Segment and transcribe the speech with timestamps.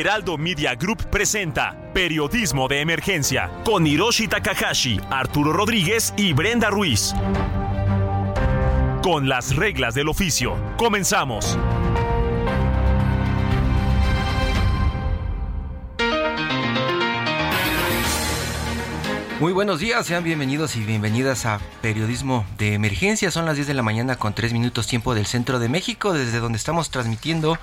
[0.00, 7.12] Heraldo Media Group presenta Periodismo de Emergencia con Hiroshi Takahashi, Arturo Rodríguez y Brenda Ruiz.
[9.02, 10.56] Con las reglas del oficio.
[10.78, 11.58] Comenzamos.
[19.40, 23.30] Muy buenos días, sean bienvenidos y bienvenidas a Periodismo de Emergencia.
[23.30, 26.38] Son las 10 de la mañana con 3 minutos tiempo del centro de México, desde
[26.38, 27.58] donde estamos transmitiendo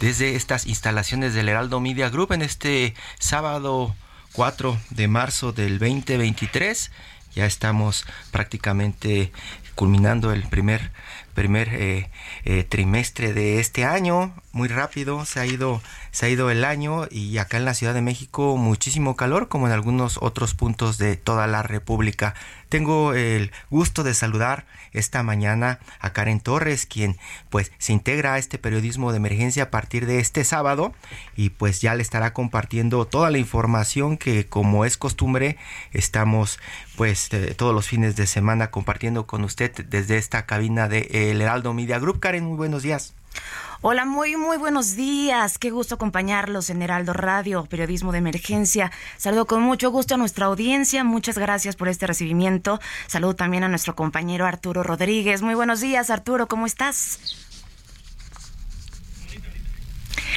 [0.00, 3.94] desde estas instalaciones del Heraldo Media Group en este sábado
[4.32, 6.90] 4 de marzo del 2023.
[7.34, 9.32] Ya estamos prácticamente
[9.74, 10.92] culminando el primer
[11.34, 12.10] primer eh,
[12.44, 15.82] eh, trimestre de este año muy rápido se ha ido
[16.14, 19.66] se ha ido el año y acá en la Ciudad de México muchísimo calor como
[19.66, 22.34] en algunos otros puntos de toda la República
[22.68, 27.16] tengo el gusto de saludar esta mañana a Karen Torres quien
[27.50, 30.92] pues se integra a este periodismo de emergencia a partir de este sábado
[31.34, 35.56] y pues ya le estará compartiendo toda la información que como es costumbre
[35.90, 36.60] estamos
[36.96, 41.40] pues eh, todos los fines de semana compartiendo con usted desde esta cabina de el
[41.40, 42.20] Heraldo Media Group.
[42.20, 43.14] Karen, muy buenos días.
[43.80, 45.58] Hola, muy, muy buenos días.
[45.58, 48.90] Qué gusto acompañarlos en Heraldo Radio, Periodismo de Emergencia.
[49.18, 51.04] Saludo con mucho gusto a nuestra audiencia.
[51.04, 52.80] Muchas gracias por este recibimiento.
[53.06, 55.42] Saludo también a nuestro compañero Arturo Rodríguez.
[55.42, 56.48] Muy buenos días, Arturo.
[56.48, 57.18] ¿Cómo estás?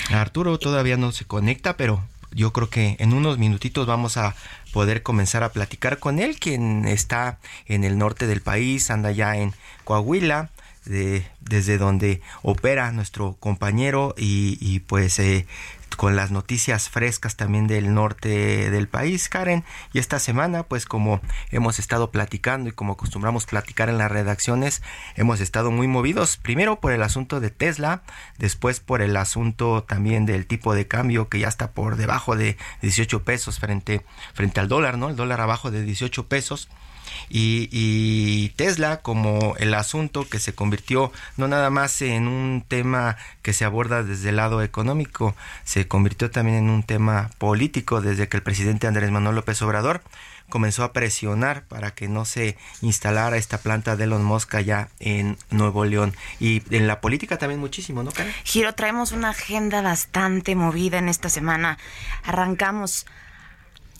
[0.09, 4.35] Arturo todavía no se conecta, pero yo creo que en unos minutitos vamos a
[4.73, 9.37] poder comenzar a platicar con él, quien está en el norte del país, anda ya
[9.37, 9.53] en
[9.85, 10.49] Coahuila,
[10.87, 15.45] de, desde donde opera nuestro compañero y, y pues eh,
[15.95, 19.63] con las noticias frescas también del norte del país, Karen.
[19.93, 21.21] Y esta semana, pues como
[21.51, 24.81] hemos estado platicando y como acostumbramos platicar en las redacciones,
[25.15, 28.03] hemos estado muy movidos, primero por el asunto de Tesla,
[28.37, 32.57] después por el asunto también del tipo de cambio que ya está por debajo de
[32.81, 35.09] 18 pesos frente, frente al dólar, ¿no?
[35.09, 36.69] El dólar abajo de 18 pesos.
[37.29, 43.53] Y, Tesla como el asunto que se convirtió no nada más en un tema que
[43.53, 48.37] se aborda desde el lado económico, se convirtió también en un tema político desde que
[48.37, 50.01] el presidente Andrés Manuel López Obrador
[50.49, 55.37] comenzó a presionar para que no se instalara esta planta de Elon Musk allá en
[55.49, 56.15] Nuevo León.
[56.39, 58.33] Y en la política también muchísimo, ¿no, Karen?
[58.43, 61.77] Giro, traemos una agenda bastante movida en esta semana.
[62.23, 63.05] Arrancamos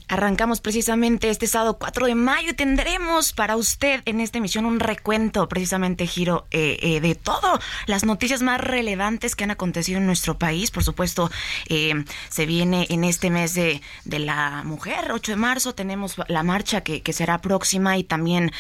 [0.10, 4.80] Arrancamos precisamente este sábado 4 de mayo y tendremos para usted en esta emisión un
[4.80, 10.06] recuento, precisamente, Giro, eh, eh, de todas las noticias más relevantes que han acontecido en
[10.06, 10.72] nuestro país.
[10.72, 11.30] Por supuesto,
[11.68, 16.44] eh, se viene en este mes de, de, la mujer, 8 de marzo, tenemos la
[16.44, 18.52] marcha que, que será próxima y también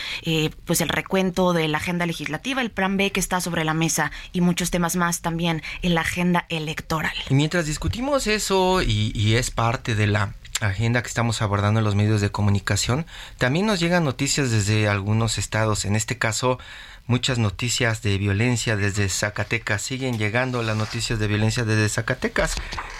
[0.65, 4.11] pues el recuento de la agenda legislativa, el plan B que está sobre la mesa
[4.33, 7.13] y muchos temas más también en la agenda electoral.
[7.29, 11.85] Y mientras discutimos eso y, y es parte de la agenda que estamos abordando en
[11.85, 13.05] los medios de comunicación,
[13.37, 16.59] también nos llegan noticias desde algunos estados, en este caso
[17.07, 19.81] muchas noticias de violencia desde Zacatecas.
[19.81, 22.55] Siguen llegando las noticias de violencia desde Zacatecas.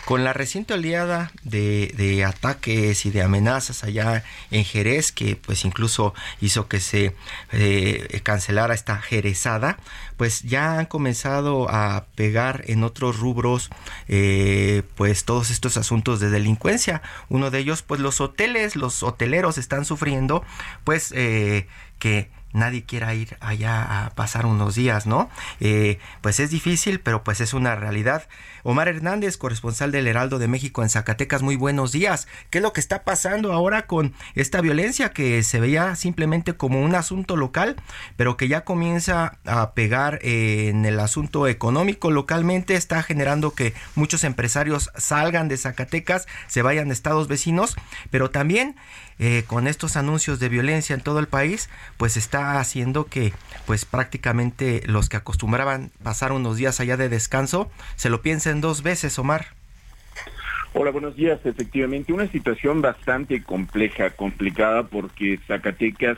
[0.05, 6.13] Con la reciente oleada de, ataques y de amenazas allá en Jerez, que pues incluso
[6.39, 7.13] hizo que se
[7.51, 9.77] eh, cancelara esta jerezada,
[10.15, 13.69] pues ya han comenzado a pegar en otros rubros
[14.07, 17.01] eh, pues todos estos asuntos de delincuencia.
[17.27, 20.43] Uno de ellos pues los hoteles, los hoteleros están sufriendo
[20.85, 21.67] pues eh,
[21.99, 25.29] que nadie quiera ir allá a pasar unos días, ¿no?
[25.59, 28.27] Eh, pues es difícil, pero pues es una realidad.
[28.63, 32.27] Omar Hernández, corresponsal del Heraldo de México en Zacatecas, muy buenos días.
[32.49, 36.81] ¿Qué es lo que está pasando ahora con esta violencia que se veía simplemente como
[36.81, 37.77] un asunto local,
[38.17, 42.75] pero que ya comienza a pegar en el asunto económico localmente?
[42.75, 47.75] Está generando que muchos empresarios salgan de Zacatecas, se vayan a estados vecinos,
[48.09, 48.75] pero también
[49.19, 53.33] eh, con estos anuncios de violencia en todo el país, pues está haciendo que
[53.65, 58.83] pues prácticamente los que acostumbraban pasar unos días allá de descanso se lo piensen dos
[58.83, 59.47] veces, Omar.
[60.73, 61.39] Hola, buenos días.
[61.43, 66.17] Efectivamente, una situación bastante compleja, complicada, porque Zacatecas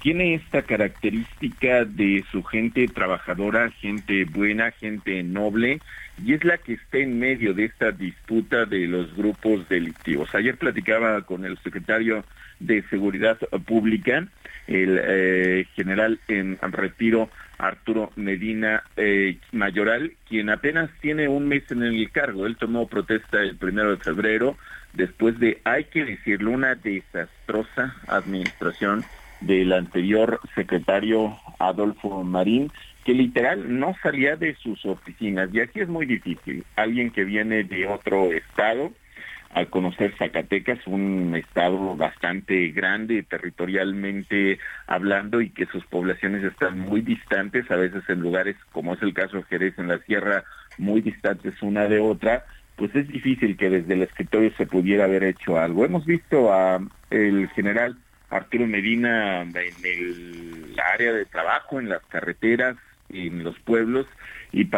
[0.00, 5.80] tiene esta característica de su gente trabajadora, gente buena, gente noble,
[6.24, 10.34] y es la que está en medio de esta disputa de los grupos delictivos.
[10.34, 12.24] Ayer platicaba con el secretario
[12.60, 14.28] de Seguridad Pública,
[14.66, 17.28] el eh, general en retiro
[17.58, 22.46] Arturo Medina eh, Mayoral, quien apenas tiene un mes en el cargo.
[22.46, 24.56] Él tomó protesta el primero de febrero,
[24.92, 29.04] después de, hay que decirlo, una desastrosa administración
[29.40, 32.70] del anterior secretario Adolfo Marín,
[33.04, 35.50] que literal no salía de sus oficinas.
[35.52, 36.64] Y aquí es muy difícil.
[36.76, 38.92] Alguien que viene de otro estado,
[39.50, 47.02] al conocer Zacatecas, un estado bastante grande territorialmente hablando y que sus poblaciones están muy
[47.02, 50.44] distantes, a veces en lugares como es el caso de Jerez en la sierra,
[50.78, 52.44] muy distantes una de otra,
[52.76, 55.84] pues es difícil que desde el escritorio se pudiera haber hecho algo.
[55.84, 57.98] Hemos visto a el general
[58.30, 62.76] Arturo Medina en el área de trabajo, en las carreteras,
[63.08, 64.06] en los pueblos,
[64.52, 64.68] y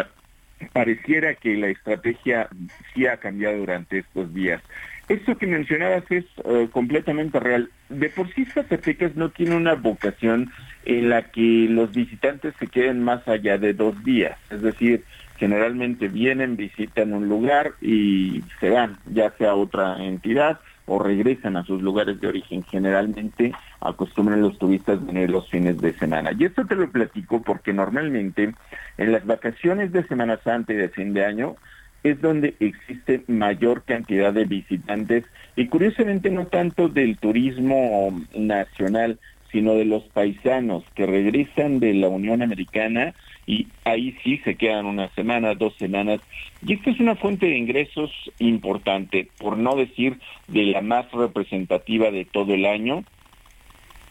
[0.73, 2.49] pareciera que la estrategia
[2.93, 4.63] sí ha cambiado durante estos días.
[5.09, 7.71] Esto que mencionabas es eh, completamente real.
[7.91, 10.51] De por sí Zacatecas no tiene una vocación
[10.87, 14.39] en la que los visitantes se queden más allá de dos días.
[14.51, 15.05] Es decir,
[15.37, 21.65] generalmente vienen, visitan un lugar y se van, ya sea otra entidad o regresan a
[21.65, 22.63] sus lugares de origen.
[22.63, 26.33] Generalmente acostumbran los turistas venir los fines de semana.
[26.39, 28.55] Y esto te lo platico porque normalmente
[28.99, 31.57] en las vacaciones de Semana Santa y de fin de año
[32.03, 35.25] es donde existe mayor cantidad de visitantes
[35.57, 39.19] y curiosamente no tanto del turismo nacional,
[39.51, 43.15] sino de los paisanos que regresan de la Unión Americana
[43.47, 46.21] y ahí sí se quedan una semana, dos semanas.
[46.67, 50.19] Y esta es una fuente de ingresos importante, por no decir
[50.49, 53.05] de la más representativa de todo el año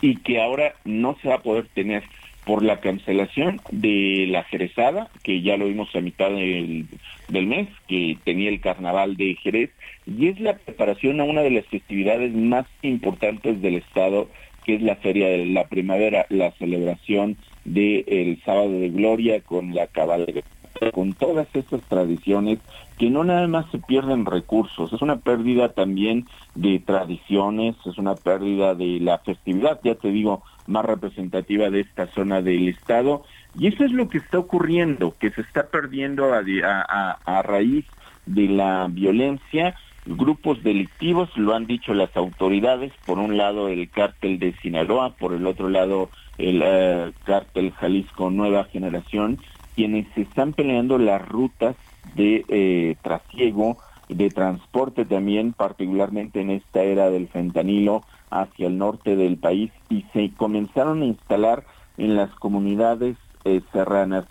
[0.02, 2.04] y que ahora no se va a poder tener
[2.46, 6.88] por la cancelación de la Jerezada, que ya lo vimos a mitad del,
[7.30, 9.72] del, mes, que tenía el carnaval de Jerez,
[10.06, 14.28] y es la preparación a una de las festividades más importantes del Estado,
[14.66, 19.88] que es la Feria de la Primavera, la celebración del sábado de gloria con la
[19.88, 20.44] caballería
[20.92, 22.60] con todas estas tradiciones
[22.98, 28.16] que no nada más se pierden recursos, es una pérdida también de tradiciones, es una
[28.16, 33.24] pérdida de la festividad, ya te digo, más representativa de esta zona del estado,
[33.58, 37.86] y eso es lo que está ocurriendo, que se está perdiendo a, a, a raíz
[38.26, 39.76] de la violencia,
[40.06, 45.34] grupos delictivos, lo han dicho las autoridades, por un lado el cártel de Sinaloa, por
[45.34, 49.40] el otro lado el eh, cártel Jalisco Nueva Generación,
[49.76, 51.76] quienes están peleando las rutas
[52.16, 53.78] de eh, trasiego,
[54.10, 60.06] de transporte también, particularmente en esta era del fentanilo hacia el norte del país, y
[60.14, 61.64] se comenzaron a instalar
[61.98, 64.26] en las comunidades eh, serranas.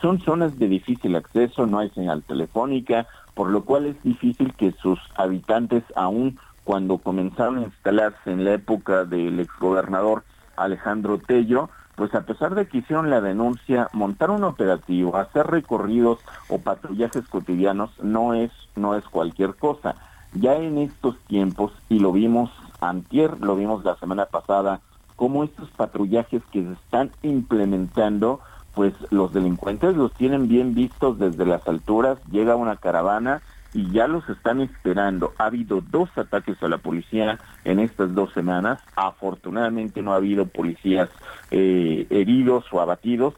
[0.00, 4.72] Son zonas de difícil acceso, no hay señal telefónica, por lo cual es difícil que
[4.72, 10.24] sus habitantes, aún cuando comenzaron a instalarse en la época del exgobernador
[10.58, 16.18] Alejandro Tello, pues a pesar de que hicieron la denuncia, montar un operativo, hacer recorridos
[16.48, 19.96] o patrullajes cotidianos no es no es cualquier cosa.
[20.32, 22.50] Ya en estos tiempos y lo vimos
[22.80, 24.80] antier, lo vimos la semana pasada,
[25.16, 28.40] como estos patrullajes que se están implementando,
[28.74, 33.42] pues los delincuentes los tienen bien vistos desde las alturas, llega una caravana
[33.78, 35.34] y ya los están esperando.
[35.38, 38.80] Ha habido dos ataques a la policía en estas dos semanas.
[38.96, 41.08] Afortunadamente no ha habido policías
[41.52, 43.34] eh, heridos o abatidos.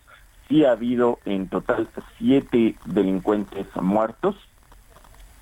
[0.48, 4.34] Sí ha habido en total siete delincuentes muertos.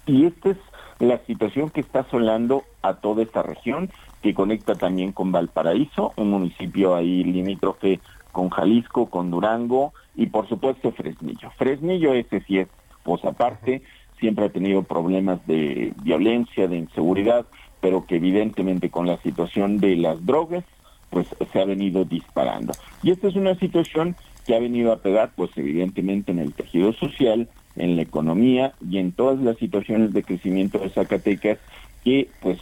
[0.04, 0.58] Y esta es
[0.98, 6.30] la situación que está asolando a toda esta región, que conecta también con Valparaíso, un
[6.30, 8.00] municipio ahí limítrofe
[8.32, 11.52] con Jalisco, con Durango y por supuesto Fresnillo.
[11.56, 12.68] Fresnillo ese sí es
[13.08, 13.82] pues aparte,
[14.18, 17.46] siempre ha tenido problemas de violencia, de inseguridad,
[17.80, 20.64] pero que evidentemente con la situación de las drogas,
[21.10, 22.72] pues se ha venido disparando.
[23.02, 26.92] Y esta es una situación que ha venido a pegar, pues evidentemente en el tejido
[26.92, 31.58] social, en la economía y en todas las situaciones de crecimiento de Zacatecas
[32.04, 32.58] que pues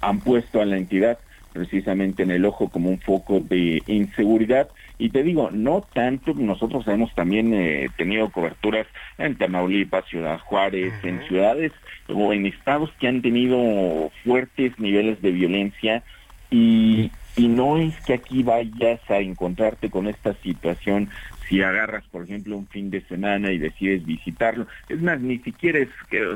[0.00, 1.18] han puesto a la entidad
[1.58, 4.68] precisamente en el ojo como un foco de inseguridad.
[4.96, 8.86] Y te digo, no tanto, nosotros hemos también eh, tenido coberturas
[9.18, 11.72] en Tamaulipas, Ciudad Juárez, en ciudades
[12.06, 16.04] o en estados que han tenido fuertes niveles de violencia.
[16.48, 21.10] Y, y no es que aquí vayas a encontrarte con esta situación
[21.48, 24.68] si agarras, por ejemplo, un fin de semana y decides visitarlo.
[24.88, 25.88] Es más, ni siquiera es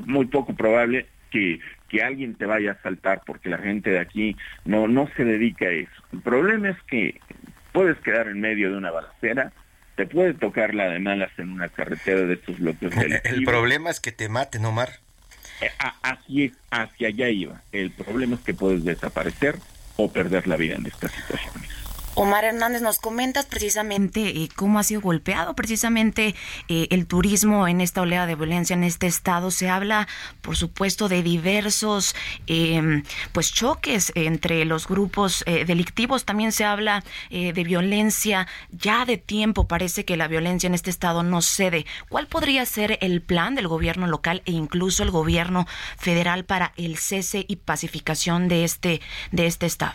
[0.05, 4.37] muy poco probable que, que alguien te vaya a saltar porque la gente de aquí
[4.65, 5.91] no, no se dedica a eso.
[6.13, 7.21] El problema es que
[7.73, 9.53] puedes quedar en medio de una balacera,
[9.97, 12.93] te puede tocar la de malas en una carretera de estos bloques.
[13.25, 14.91] El problema es que te maten, Omar.
[15.61, 15.71] Eh,
[16.03, 17.63] así es, hacia allá iba.
[17.73, 19.57] El problema es que puedes desaparecer
[19.97, 21.82] o perder la vida en estas situaciones.
[22.15, 26.35] Omar Hernández, nos comentas precisamente eh, cómo ha sido golpeado precisamente
[26.69, 29.51] eh, el turismo en esta oleada de violencia en este estado.
[29.51, 30.07] Se habla,
[30.43, 32.15] por supuesto, de diversos
[32.47, 33.03] em,
[33.33, 36.27] pues choques entre los grupos eh, delictivos.
[36.27, 38.47] También se habla de violencia.
[38.71, 41.87] Ya de tiempo parece que la violencia en este estado no cede.
[42.11, 45.67] ¿Cuál podría ser el plan del gobierno local e incluso el gobierno
[45.97, 49.01] federal para el cese y pacificación de este
[49.31, 49.95] de este estado?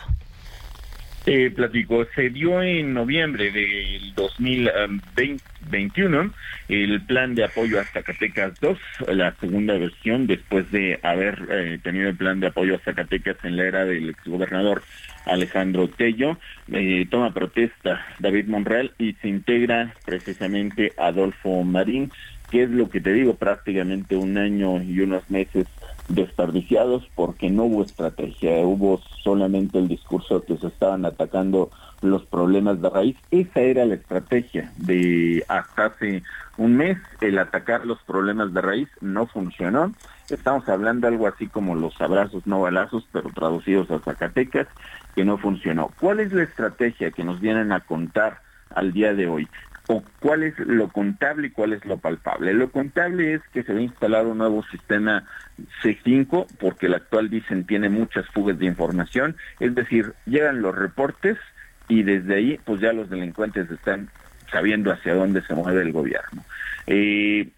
[1.30, 6.32] Eh, platico, se dio en noviembre del 2021
[6.70, 12.08] el plan de apoyo a Zacatecas 2, la segunda versión después de haber eh, tenido
[12.08, 14.82] el plan de apoyo a Zacatecas en la era del exgobernador
[15.26, 16.38] Alejandro Tello.
[16.72, 22.10] Eh, toma protesta David Monreal y se integra precisamente Adolfo Marín,
[22.50, 25.66] que es lo que te digo, prácticamente un año y unos meses
[26.08, 32.80] desperdiciados porque no hubo estrategia, hubo solamente el discurso que se estaban atacando los problemas
[32.80, 33.16] de raíz.
[33.30, 36.22] Esa era la estrategia de hasta hace
[36.56, 39.92] un mes, el atacar los problemas de raíz no funcionó.
[40.30, 44.66] Estamos hablando algo así como los abrazos no balazos, pero traducidos a Zacatecas,
[45.14, 45.90] que no funcionó.
[46.00, 48.40] ¿Cuál es la estrategia que nos vienen a contar
[48.74, 49.48] al día de hoy?
[49.88, 52.52] O cuál es lo contable y cuál es lo palpable.
[52.52, 55.24] Lo contable es que se va a instalar un nuevo sistema
[55.82, 61.38] C5, porque el actual dicen tiene muchas fugas de información, es decir, llegan los reportes
[61.88, 64.10] y desde ahí pues ya los delincuentes están
[64.52, 66.44] sabiendo hacia dónde se mueve el gobierno.
[66.86, 67.48] Eh,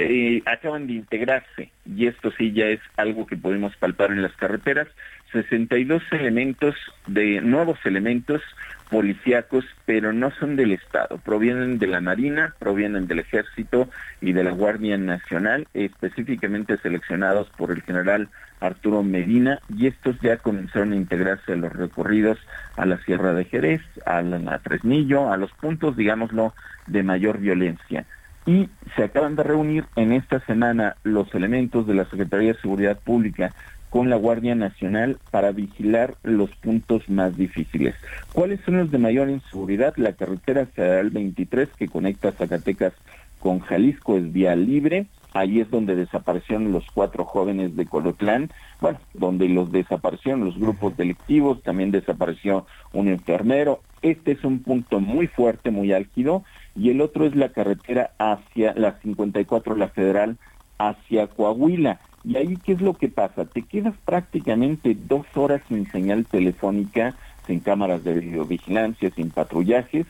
[0.00, 4.32] eh, acaban de integrarse, y esto sí ya es algo que podemos palpar en las
[4.32, 4.88] carreteras,
[5.32, 6.74] 62 elementos
[7.06, 8.42] de nuevos elementos
[8.90, 13.88] policíacos, pero no son del Estado, provienen de la Marina, provienen del Ejército
[14.20, 18.28] y de la Guardia Nacional, específicamente seleccionados por el general
[18.60, 22.38] Arturo Medina, y estos ya comenzaron a integrarse a los recorridos
[22.76, 26.54] a la Sierra de Jerez, a la Fresnillo, a los puntos, digámoslo,
[26.86, 28.06] de mayor violencia.
[28.46, 32.98] Y se acaban de reunir en esta semana los elementos de la Secretaría de Seguridad
[32.98, 33.52] Pública
[33.90, 37.94] con la Guardia Nacional para vigilar los puntos más difíciles.
[38.32, 39.94] ¿Cuáles son los de mayor inseguridad?
[39.96, 42.92] La carretera federal 23 que conecta Zacatecas
[43.40, 45.06] con Jalisco es vía libre.
[45.34, 50.96] Ahí es donde desaparecieron los cuatro jóvenes de Colotlán, bueno, donde los desaparecieron los grupos
[50.96, 53.80] delictivos, también desapareció un enfermero.
[54.00, 58.72] Este es un punto muy fuerte, muy álgido, y el otro es la carretera hacia
[58.74, 60.38] la 54, la federal,
[60.78, 62.00] hacia Coahuila.
[62.28, 63.46] Y ahí, ¿qué es lo que pasa?
[63.46, 67.16] Te quedas prácticamente dos horas sin señal telefónica,
[67.46, 70.06] sin cámaras de videovigilancia, sin patrullajes,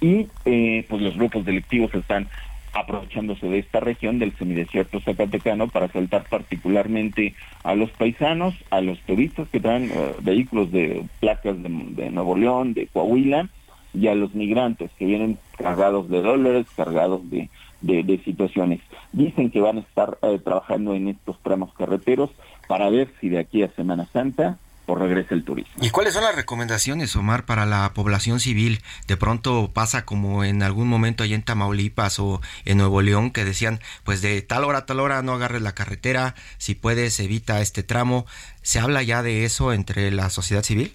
[0.00, 2.28] y eh, pues los grupos delictivos están
[2.72, 8.98] aprovechándose de esta región del semidesierto zacatecano para asaltar particularmente a los paisanos, a los
[9.02, 13.48] turistas que traen eh, vehículos de placas de, de, Nuevo León, de Coahuila,
[13.94, 17.48] y a los migrantes que vienen cargados de dólares, cargados de
[17.80, 18.80] de, situaciones.
[19.12, 22.30] Dicen que van a estar eh, trabajando en estos tramos carreteros
[22.68, 25.72] para ver si de aquí a Semana Santa o regresa el turismo.
[25.80, 28.80] ¿Y cuáles son las recomendaciones, Omar, para la población civil?
[29.06, 33.44] De pronto pasa como en algún momento allá en Tamaulipas o en Nuevo León que
[33.44, 37.60] decían, pues de tal hora a tal hora no agarres la carretera, si puedes evita
[37.60, 38.26] este tramo.
[38.62, 40.94] ¿Se habla ya de eso entre la sociedad civil?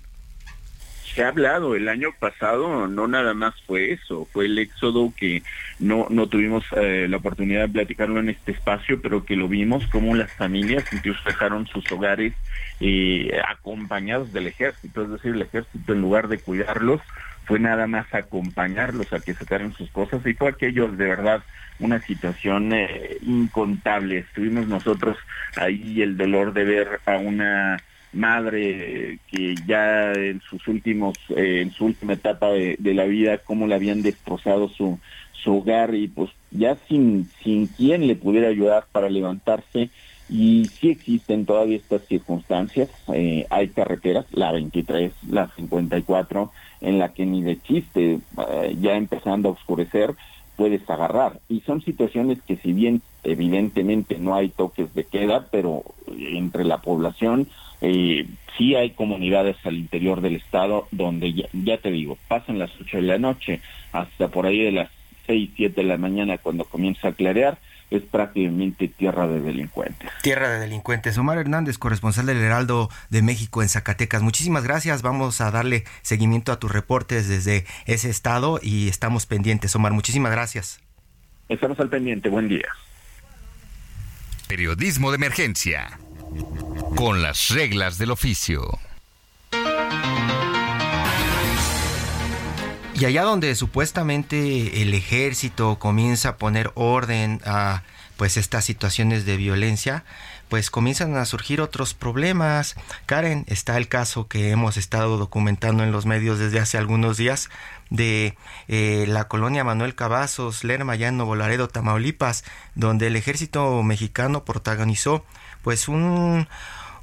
[1.16, 5.44] Se ha hablado el año pasado, no nada más fue eso, fue el éxodo que
[5.80, 9.88] no, no tuvimos eh, la oportunidad de platicarlo en este espacio, pero que lo vimos
[9.88, 12.34] como las familias incluso dejaron sus hogares
[12.82, 17.00] eh, acompañados del ejército, es decir, el ejército en lugar de cuidarlos,
[17.46, 21.44] fue nada más acompañarlos a que sacaran sus cosas y fue aquello de verdad
[21.80, 24.20] una situación eh, incontable.
[24.20, 25.18] Estuvimos nosotros
[25.56, 27.78] ahí el dolor de ver a una
[28.16, 33.68] madre que ya en sus últimos, eh, en su última etapa de, la vida, cómo
[33.68, 35.00] le habían destrozado su,
[35.34, 39.90] su hogar y pues ya sin, sin quien le pudiera ayudar para levantarse.
[40.28, 42.90] Y sí existen todavía estas circunstancias.
[43.14, 48.20] Eh, hay carreteras, la 23, la 54, en la que ni de chiste,
[48.50, 50.16] eh, ya empezando a oscurecer,
[50.56, 51.40] puedes agarrar.
[51.48, 55.84] Y son situaciones que si bien evidentemente no hay toques de queda, pero
[56.18, 57.48] entre la población
[57.88, 58.26] eh,
[58.58, 63.04] sí hay comunidades al interior del estado donde ya, te digo, pasan las 8 de
[63.04, 63.62] la noche
[63.92, 64.90] hasta por ahí de las
[65.28, 67.60] 6, 7 de la mañana cuando comienza a clarear,
[67.92, 70.10] es prácticamente tierra de delincuentes.
[70.24, 71.16] Tierra de delincuentes.
[71.20, 74.24] Omar Hernández, corresponsal del Heraldo de México en Zacatecas.
[74.24, 75.04] Muchísimas gracias.
[75.04, 79.76] Vamos a darle seguimiento a tus reportes desde ese estado y estamos pendientes.
[79.76, 80.80] Omar, muchísimas gracias.
[81.50, 82.30] Estamos al pendiente.
[82.30, 82.68] Buen día.
[84.48, 86.00] Periodismo de emergencia.
[86.96, 88.80] Con las reglas del oficio.
[92.98, 97.84] Y allá donde supuestamente el ejército comienza a poner orden a
[98.16, 100.06] pues estas situaciones de violencia,
[100.50, 102.76] pues comienzan a surgir otros problemas.
[103.06, 107.50] Karen, está el caso que hemos estado documentando en los medios desde hace algunos días
[107.90, 108.38] de
[108.68, 111.18] eh, la colonia Manuel Cavazos, Lerma, ya en
[111.72, 112.44] Tamaulipas,
[112.76, 115.26] donde el ejército mexicano protagonizó
[115.62, 116.48] pues un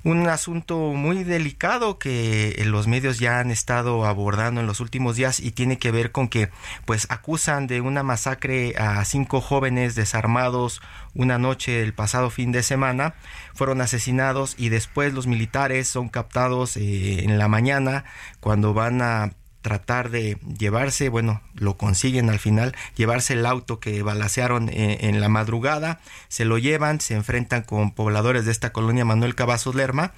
[0.04, 5.38] un asunto muy delicado que los medios ya han estado abordando en los últimos días
[5.38, 6.50] y tiene que ver con que
[6.85, 10.80] pues acusan de una masacre a cinco jóvenes desarmados
[11.14, 13.14] una noche el pasado fin de semana.
[13.54, 18.04] Fueron asesinados y después los militares son captados eh, en la mañana
[18.40, 19.32] cuando van a
[19.62, 25.21] tratar de llevarse, bueno, lo consiguen al final, llevarse el auto que balacearon eh, en,
[25.21, 30.12] la madrugada, se lo llevan, se enfrentan con pobladores de esta colonia Manuel Cavazos Lerma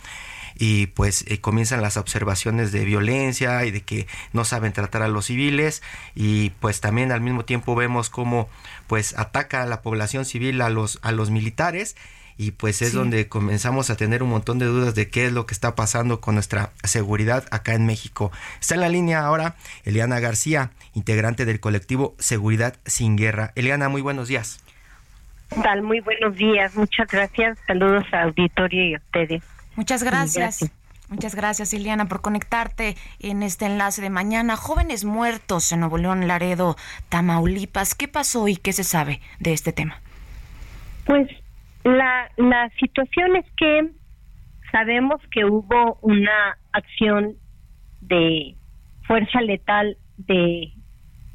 [0.56, 5.08] y pues eh, comienzan las observaciones de violencia y de que no saben tratar a
[5.08, 5.82] los civiles
[6.14, 8.48] y pues también al mismo tiempo vemos cómo
[8.86, 11.96] pues ataca a la población civil a los a los militares
[12.36, 15.46] y pues es donde comenzamos a tener un montón de dudas de qué es lo
[15.46, 18.32] que está pasando con nuestra seguridad acá en México.
[18.60, 23.52] Está en la línea ahora Eliana García, integrante del colectivo Seguridad sin Guerra.
[23.54, 24.60] Eliana, muy buenos días.
[25.62, 29.42] Tal, muy buenos días, muchas gracias, saludos a auditorio y a ustedes.
[29.76, 30.60] Muchas gracias.
[31.08, 34.56] Muchas gracias, Eliana, por conectarte en este enlace de mañana.
[34.56, 36.76] Jóvenes muertos en Nuevo León, Laredo,
[37.10, 37.94] Tamaulipas.
[37.94, 40.00] ¿Qué pasó y qué se sabe de este tema?
[41.04, 41.28] Pues
[41.84, 43.90] la, la situación es que
[44.72, 47.36] sabemos que hubo una acción
[48.00, 48.56] de
[49.06, 50.72] fuerza letal de,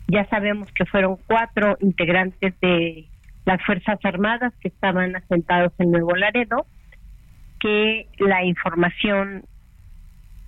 [0.08, 3.08] ya sabemos que fueron cuatro integrantes de
[3.46, 6.66] las Fuerzas Armadas que estaban asentados en Nuevo Laredo,
[7.60, 9.46] que la información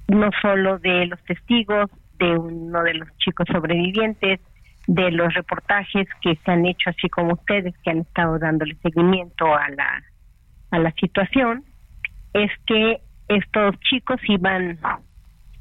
[0.08, 4.40] no solo de los testigos, de uno de los chicos sobrevivientes,
[4.94, 9.46] de los reportajes que se han hecho, así como ustedes que han estado dándole seguimiento
[9.56, 10.04] a la,
[10.72, 11.64] a la situación,
[12.34, 13.00] es que
[13.30, 14.78] estos chicos iban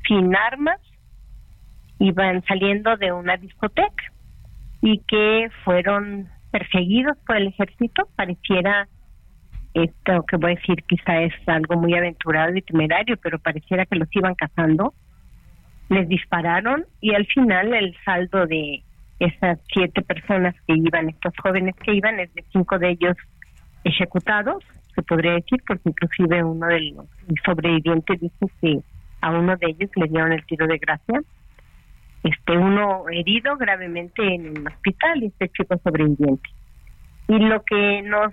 [0.08, 0.80] sin armas,
[2.00, 4.02] iban saliendo de una discoteca
[4.82, 8.88] y que fueron perseguidos por el ejército, pareciera
[9.74, 13.94] esto que voy a decir quizá es algo muy aventurado y temerario, pero pareciera que
[13.94, 14.92] los iban cazando,
[15.88, 18.82] les dispararon y al final el saldo de
[19.20, 23.16] esas siete personas que iban, estos jóvenes que iban, es de cinco de ellos
[23.84, 27.06] ejecutados, se podría decir, porque inclusive uno de los
[27.44, 28.80] sobrevivientes dice que
[29.20, 31.20] a uno de ellos le dieron el tiro de gracia,
[32.22, 36.48] este uno herido gravemente en un hospital este chico sobreviviente.
[37.28, 38.32] Y lo que nos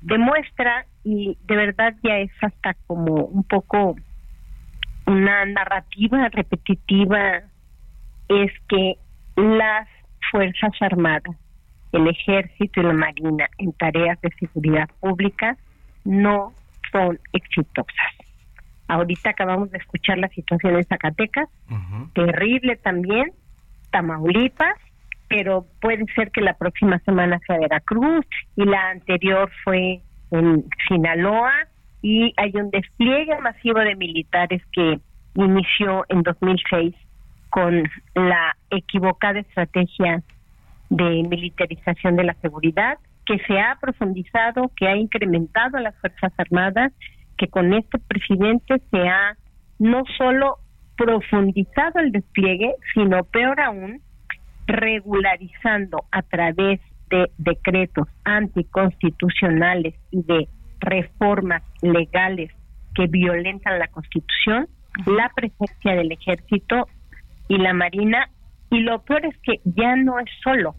[0.00, 3.96] demuestra, y de verdad ya es hasta como un poco
[5.06, 7.42] una narrativa repetitiva,
[8.28, 8.98] es que
[9.36, 9.88] las
[10.30, 11.36] Fuerzas Armadas,
[11.92, 15.56] el Ejército y la Marina en tareas de seguridad pública
[16.04, 16.52] no
[16.92, 18.12] son exitosas.
[18.88, 21.48] Ahorita acabamos de escuchar la situación en Zacatecas,
[22.14, 23.32] terrible también,
[23.90, 24.76] Tamaulipas,
[25.28, 31.52] pero puede ser que la próxima semana sea Veracruz y la anterior fue en Sinaloa
[32.00, 34.98] y hay un despliegue masivo de militares que
[35.34, 36.94] inició en 2006
[37.58, 37.82] con
[38.14, 40.22] la equivocada estrategia
[40.90, 46.32] de militarización de la seguridad, que se ha profundizado, que ha incrementado a las Fuerzas
[46.38, 46.92] Armadas,
[47.36, 49.36] que con este presidente se ha
[49.80, 50.58] no solo
[50.96, 54.02] profundizado el despliegue, sino peor aún,
[54.68, 62.52] regularizando a través de decretos anticonstitucionales y de reformas legales
[62.94, 64.68] que violentan la Constitución,
[65.06, 66.86] la presencia del ejército
[67.48, 68.28] y la Marina
[68.70, 70.74] y lo peor es que ya no es solo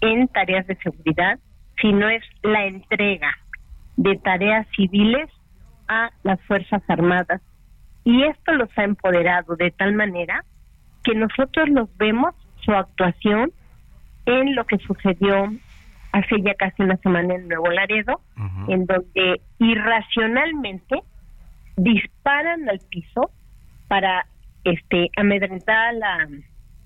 [0.00, 1.38] en tareas de seguridad,
[1.80, 3.36] sino es la entrega
[3.96, 5.28] de tareas civiles
[5.88, 7.42] a las Fuerzas Armadas.
[8.04, 10.44] Y esto los ha empoderado de tal manera
[11.02, 13.52] que nosotros los vemos su actuación
[14.26, 15.52] en lo que sucedió
[16.12, 18.20] hace ya casi una semana en Nuevo Laredo,
[18.68, 21.02] en donde irracionalmente
[21.76, 23.30] disparan al piso
[23.88, 24.26] para
[24.64, 26.28] este amedrentar a la,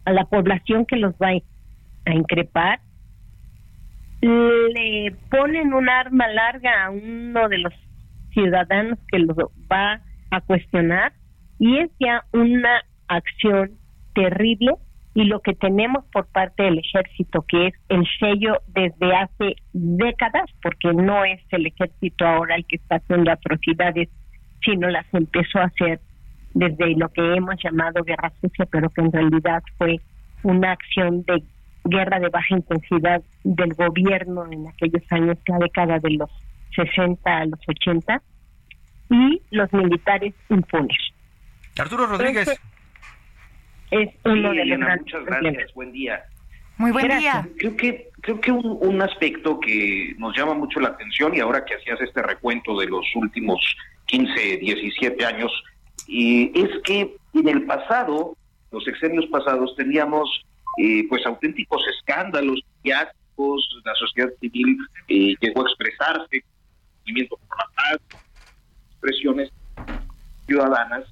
[0.04, 2.80] a la población que los va a increpar.
[4.20, 7.72] le ponen un arma larga a uno de los
[8.32, 9.34] ciudadanos que lo
[9.70, 11.12] va a cuestionar
[11.58, 13.72] y es ya una acción
[14.14, 14.74] terrible
[15.14, 20.50] y lo que tenemos por parte del ejército, que es el sello desde hace décadas,
[20.60, 24.08] porque no es el ejército ahora el que está haciendo atrocidades,
[24.64, 26.00] sino las empezó a hacer
[26.55, 30.01] desde lo que hemos llamado guerra sucia, pero que en realidad fue
[30.43, 31.43] una acción de
[31.85, 36.31] guerra de baja intensidad del gobierno en aquellos años, la década de los
[36.75, 38.23] 60 a los 80,
[39.11, 40.97] y los militares impunes.
[41.79, 42.49] Arturo Rodríguez.
[43.90, 46.25] es uno de los muchas gracias, buen día.
[46.77, 47.47] Muy buen día.
[47.59, 51.75] Creo que creo que un, aspecto que nos llama mucho la atención y ahora que
[51.75, 53.61] hacías este recuento de los últimos
[54.07, 55.53] 15, 17 años,
[56.09, 58.37] es que en el pasado,
[58.70, 60.44] los sexenios pasados, teníamos
[60.78, 64.76] eh, pues auténticos escándalos mediáticos, la sociedad civil
[65.09, 66.44] eh, llegó a expresarse,
[67.00, 68.20] movimiento por la paz,
[68.90, 69.50] expresiones
[70.46, 71.04] ciudadanas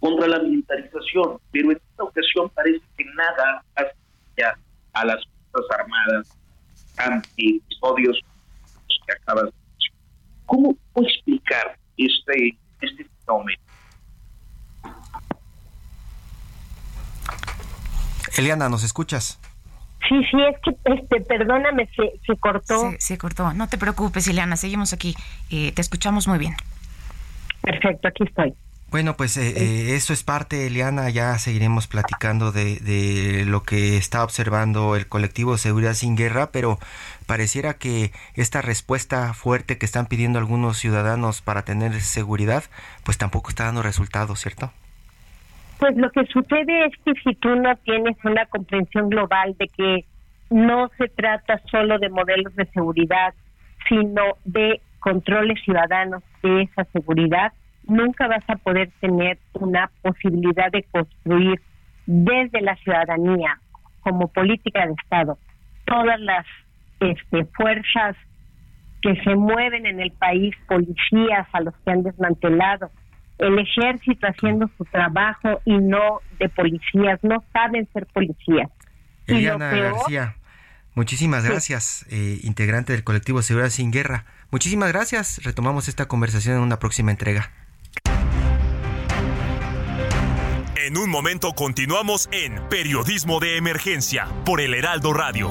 [0.00, 3.92] contra la militarización, pero en esta ocasión parece que nada hace
[4.92, 6.38] a las Fuerzas Armadas
[6.96, 8.20] ante episodios
[9.06, 10.02] que acabas de mencionar.
[10.46, 13.58] ¿Cómo, explicar este, este fenómeno?
[18.38, 19.40] Eliana, ¿nos escuchas?
[20.08, 22.92] Sí, sí, es que, este, perdóname, se, se cortó.
[22.98, 23.52] Se, cortó.
[23.52, 25.16] No te preocupes, Eliana, seguimos aquí.
[25.50, 26.54] Eh, te escuchamos muy bien.
[27.62, 28.54] Perfecto, aquí estoy.
[28.90, 33.98] Bueno, pues eh, eh, eso es parte, Eliana, ya seguiremos platicando de, de, lo que
[33.98, 36.78] está observando el colectivo Seguridad sin Guerra, pero
[37.26, 42.64] pareciera que esta respuesta fuerte que están pidiendo algunos ciudadanos para tener seguridad,
[43.04, 44.72] pues tampoco está dando resultados, ¿cierto?
[45.78, 50.04] Pues lo que sucede es que si tú no tienes una comprensión global de que
[50.50, 53.34] no se trata solo de modelos de seguridad,
[53.88, 57.52] sino de controles ciudadanos de esa seguridad,
[57.84, 61.60] nunca vas a poder tener una posibilidad de construir
[62.06, 63.58] desde la ciudadanía
[64.00, 65.38] como política de Estado
[65.84, 66.46] todas las
[67.00, 68.16] este, fuerzas
[69.00, 72.90] que se mueven en el país, policías a los que han desmantelado,
[73.38, 78.68] el ejército haciendo su trabajo y no de policías, no saben ser policías.
[79.26, 80.36] Eliana García,
[80.94, 84.24] muchísimas gracias, eh, integrante del colectivo Seguridad Sin Guerra.
[84.50, 87.50] Muchísimas gracias, retomamos esta conversación en una próxima entrega.
[90.76, 95.50] En un momento continuamos en Periodismo de Emergencia por el Heraldo Radio.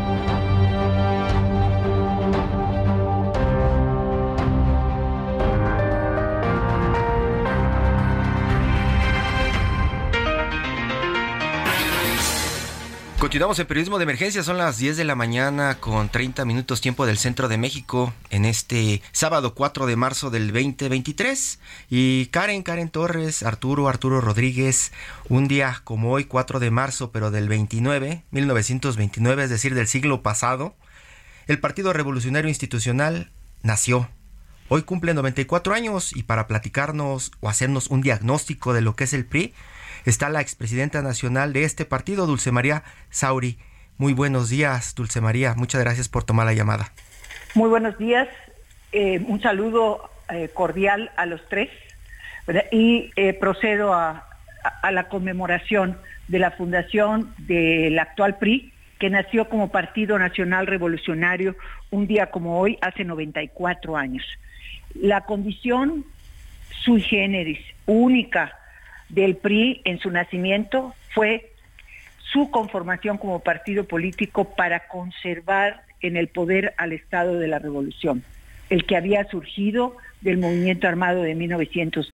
[13.21, 17.05] Continuamos en periodismo de emergencia, son las 10 de la mañana con 30 minutos tiempo
[17.05, 21.59] del centro de México en este sábado 4 de marzo del 2023.
[21.87, 24.91] Y Karen, Karen Torres, Arturo, Arturo Rodríguez,
[25.29, 30.23] un día como hoy 4 de marzo pero del 29, 1929, es decir, del siglo
[30.23, 30.73] pasado,
[31.45, 33.31] el Partido Revolucionario Institucional
[33.61, 34.09] nació.
[34.67, 39.13] Hoy cumple 94 años y para platicarnos o hacernos un diagnóstico de lo que es
[39.13, 39.53] el PRI,
[40.05, 43.57] está la expresidenta nacional de este partido, Dulce María Sauri.
[43.97, 45.53] Muy buenos días, Dulce María.
[45.55, 46.91] Muchas gracias por tomar la llamada.
[47.53, 48.27] Muy buenos días.
[48.91, 51.69] Eh, un saludo eh, cordial a los tres.
[52.71, 54.27] Y eh, procedo a,
[54.81, 61.55] a la conmemoración de la fundación del actual PRI, que nació como Partido Nacional Revolucionario
[61.91, 64.23] un día como hoy, hace 94 años.
[64.95, 66.05] La condición
[66.83, 68.57] sui generis, única
[69.11, 71.51] del PRI en su nacimiento fue
[72.31, 78.23] su conformación como partido político para conservar en el poder al Estado de la Revolución,
[78.69, 82.09] el que había surgido del movimiento armado de 1900.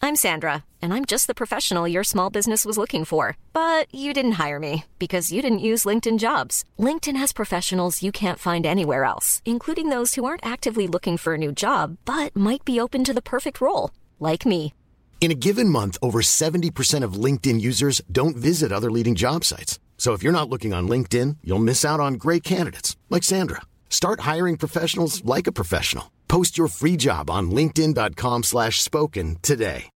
[0.00, 3.36] I'm Sandra, and I'm just the professional your small business was looking for.
[3.52, 6.64] But you didn't hire me because you didn't use LinkedIn jobs.
[6.78, 11.34] LinkedIn has professionals you can't find anywhere else, including those who aren't actively looking for
[11.34, 14.72] a new job, but might be open to the perfect role like me.
[15.20, 19.78] In a given month, over 70% of LinkedIn users don't visit other leading job sites.
[19.98, 23.60] So if you're not looking on LinkedIn, you'll miss out on great candidates like Sandra.
[23.90, 26.12] Start hiring professionals like a professional.
[26.28, 29.90] Post your free job on linkedin.com/spoken today.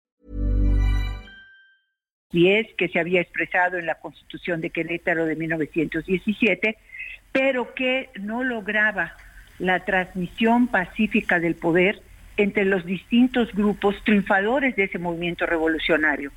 [2.32, 6.76] 1910, que se había expresado en la Constitución de Querétaro de 1917,
[7.32, 9.16] pero que no lograba
[9.58, 12.02] la transmisión pacífica del poder
[12.36, 16.32] entre los distintos grupos triunfadores de ese movimiento revolucionario.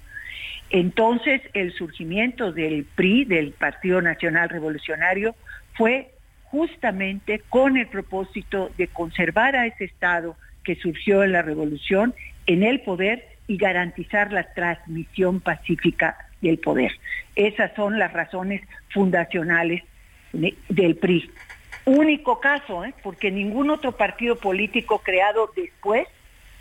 [0.69, 5.35] Entonces, el surgimiento del PRI, del Partido Nacional Revolucionario,
[5.75, 6.11] fue
[6.45, 12.13] justamente con el propósito de conservar a ese Estado que surgió en la revolución
[12.45, 16.91] en el poder y garantizar la transmisión pacífica del poder.
[17.35, 19.83] Esas son las razones fundacionales
[20.31, 21.29] del PRI.
[21.85, 22.93] Único caso, ¿eh?
[23.03, 26.07] porque ningún otro partido político creado después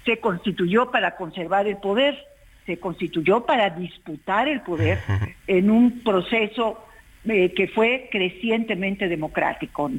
[0.05, 2.19] se constituyó para conservar el poder,
[2.67, 4.99] se constituyó para disputar el poder
[5.47, 6.85] en un proceso
[7.25, 9.91] eh, que fue crecientemente democrático.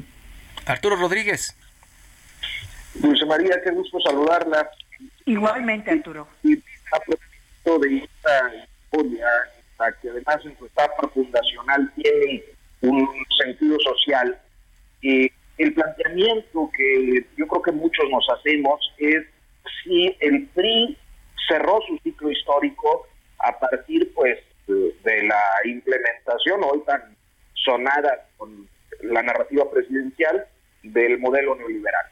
[0.66, 1.56] Arturo Rodríguez.
[2.94, 4.68] Dulce María, qué gusto saludarla.
[5.24, 6.28] Igualmente, Arturo.
[6.42, 9.26] Y a propósito de esta historia,
[10.00, 12.44] que además en su etapa fundacional tiene
[12.82, 13.08] un
[13.38, 14.38] sentido social,
[15.58, 19.24] el planteamiento que yo creo que muchos nos hacemos es
[19.82, 20.96] si el PRI
[21.48, 23.06] cerró su ciclo histórico
[23.38, 27.16] a partir pues de la implementación hoy tan
[27.52, 28.66] sonada con
[29.02, 30.46] la narrativa presidencial
[30.82, 32.06] del modelo neoliberal.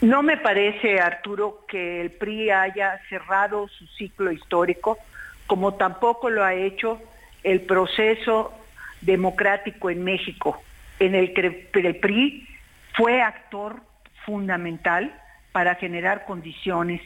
[0.00, 4.98] No me parece, Arturo, que el PRI haya cerrado su ciclo histórico,
[5.46, 7.00] como tampoco lo ha hecho
[7.42, 8.52] el proceso
[9.00, 10.62] democrático en México,
[10.98, 12.46] en el que el PRI
[12.94, 13.82] fue actor
[14.24, 15.14] fundamental
[15.52, 17.00] para generar condiciones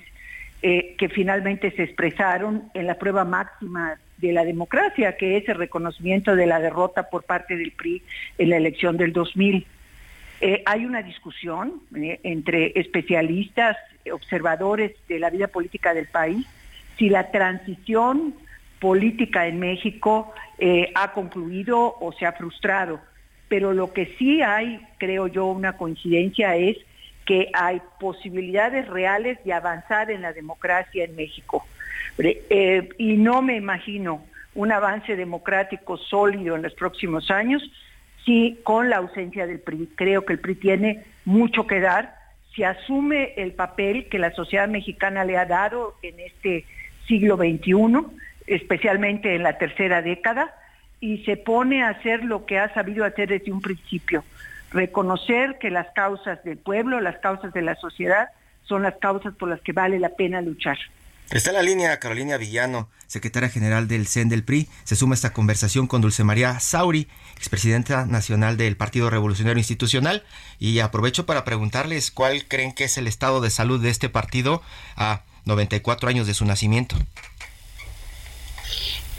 [0.64, 5.57] eh, que finalmente se expresaron en la prueba máxima de la democracia, que es el
[5.57, 8.02] reconocimiento de la derrota por parte del PRI
[8.38, 9.66] en la elección del 2000.
[10.40, 13.76] Eh, hay una discusión eh, entre especialistas,
[14.12, 16.46] observadores de la vida política del país,
[16.96, 18.35] si la transición
[18.81, 20.33] política en México
[20.94, 23.00] ha concluido o se ha frustrado.
[23.53, 26.79] Pero lo que sí hay, creo yo, una coincidencia es
[27.27, 31.62] que hay posibilidades reales de avanzar en la democracia en México.
[32.17, 37.62] y no me imagino un avance democrático sólido en los próximos años
[38.25, 39.91] sí con la ausencia del PRI.
[39.97, 42.17] Creo que el PRI tiene mucho que dar.
[42.55, 46.65] Si asume el papel que la sociedad mexicana le ha dado en este
[47.07, 48.01] siglo XXI,
[48.47, 50.55] especialmente en la tercera década,
[51.03, 54.25] y se pone a hacer lo que ha sabido hacer desde un principio,
[54.71, 58.29] reconocer que las causas del pueblo, las causas de la sociedad,
[58.62, 60.79] son las causas por las que vale la pena luchar.
[61.33, 64.69] Está en la línea Carolina Villano, secretaria general del CEN del PRI.
[64.85, 70.23] Se suma esta conversación con Dulce María Sauri, expresidenta nacional del Partido Revolucionario Institucional.
[70.61, 74.62] Y aprovecho para preguntarles cuál creen que es el estado de salud de este partido
[74.95, 76.97] a 94 años de su nacimiento.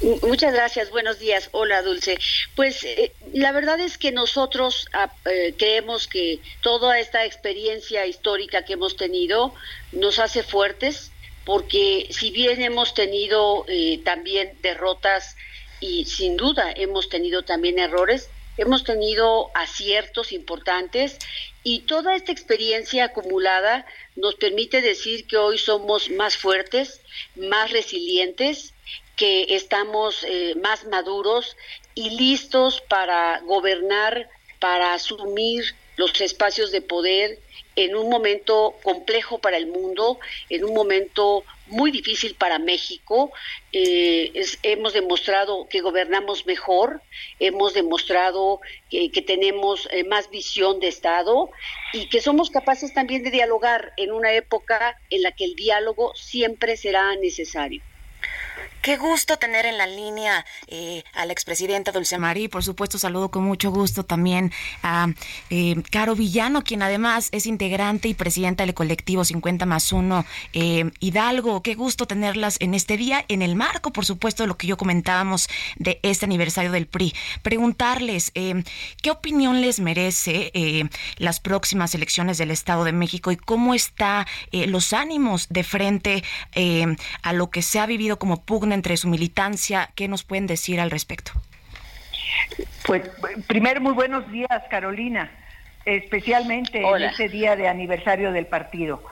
[0.04, 1.48] Muchas gracias, buenos días.
[1.54, 2.18] Hola, Dulce.
[2.58, 8.66] Pues eh, la verdad es que nosotros ah, eh, creemos que toda esta experiencia histórica
[8.66, 9.54] que hemos tenido
[9.94, 11.14] nos hace fuertes,
[11.46, 15.38] porque si bien hemos tenido eh, también derrotas
[15.80, 21.18] y sin duda hemos tenido también errores, hemos tenido aciertos importantes
[21.64, 23.86] y toda esta experiencia acumulada
[24.18, 27.00] nos permite decir que hoy somos más fuertes,
[27.36, 28.74] más resilientes,
[29.16, 31.56] que estamos eh, más maduros
[31.96, 37.40] y listos para gobernar, para asumir los espacios de poder
[37.76, 43.32] en un momento complejo para el mundo, en un momento muy difícil para México.
[43.72, 47.02] Eh, hemos demostrado que gobernamos mejor,
[47.40, 51.50] hemos demostrado que, tenemos eh, más visión de Estado
[51.94, 56.14] y que somos capaces también de dialogar en una época en la que el diálogo
[56.16, 57.82] siempre será necesario.
[58.84, 62.50] Qué gusto tener en la línea eh, a la expresidenta Dulce María.
[62.50, 65.08] Por supuesto, saludo con mucho gusto también a
[65.50, 70.92] eh, Caro Villano, quien además es integrante y presidenta del colectivo 50 más 1 eh,
[71.00, 71.64] Hidalgo.
[71.64, 74.76] Qué gusto tenerlas en este día, en el marco, por supuesto, de lo que yo
[74.76, 77.16] comentábamos de este aniversario del PRI.
[77.42, 84.28] Preguntarles qué opinión les merece las próximas elecciones del Estado de México y cómo está
[84.52, 86.24] los ánimos de frente
[87.22, 89.90] a lo que se ha vivido como pugna entre su militancia.
[89.96, 91.32] ¿Qué nos pueden decir al respecto?
[92.86, 93.10] Pues
[93.48, 95.32] primero muy buenos días, Carolina,
[95.86, 99.04] especialmente en este día de aniversario del partido.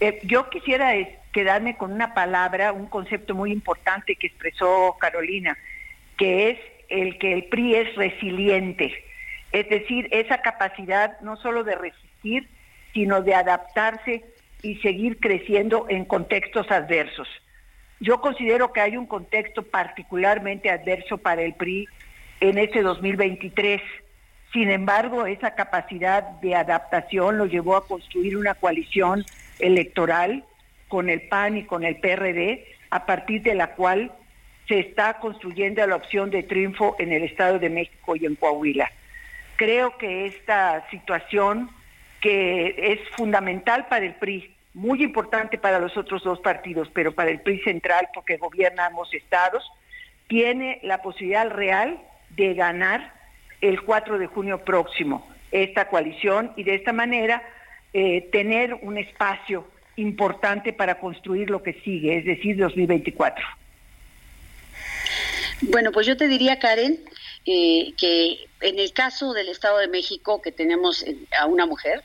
[0.00, 0.92] Eh, yo quisiera
[1.32, 5.56] quedarme con una palabra, un concepto muy importante que expresó Carolina,
[6.16, 8.92] que es el que el PRI es resiliente,
[9.52, 12.48] es decir, esa capacidad no solo de resistir,
[12.92, 14.24] sino de adaptarse
[14.62, 17.28] y seguir creciendo en contextos adversos.
[18.02, 21.86] Yo considero que hay un contexto particularmente adverso para el PRI
[22.40, 23.80] en este 2023.
[24.52, 29.24] Sin embargo, esa capacidad de adaptación lo llevó a construir una coalición
[29.60, 30.44] electoral
[30.88, 34.10] con el PAN y con el PRD, a partir de la cual
[34.66, 38.90] se está construyendo la opción de triunfo en el Estado de México y en Coahuila.
[39.54, 41.70] Creo que esta situación
[42.20, 47.30] que es fundamental para el PRI, muy importante para los otros dos partidos, pero para
[47.30, 49.64] el PRI central porque gobierna ambos estados,
[50.28, 53.12] tiene la posibilidad real de ganar
[53.60, 57.42] el 4 de junio próximo esta coalición y de esta manera
[57.92, 63.44] eh, tener un espacio importante para construir lo que sigue, es decir, 2024.
[65.62, 66.98] Bueno, pues yo te diría, Karen,
[67.44, 72.02] eh, que en el caso del Estado de México, que tenemos eh, a una mujer,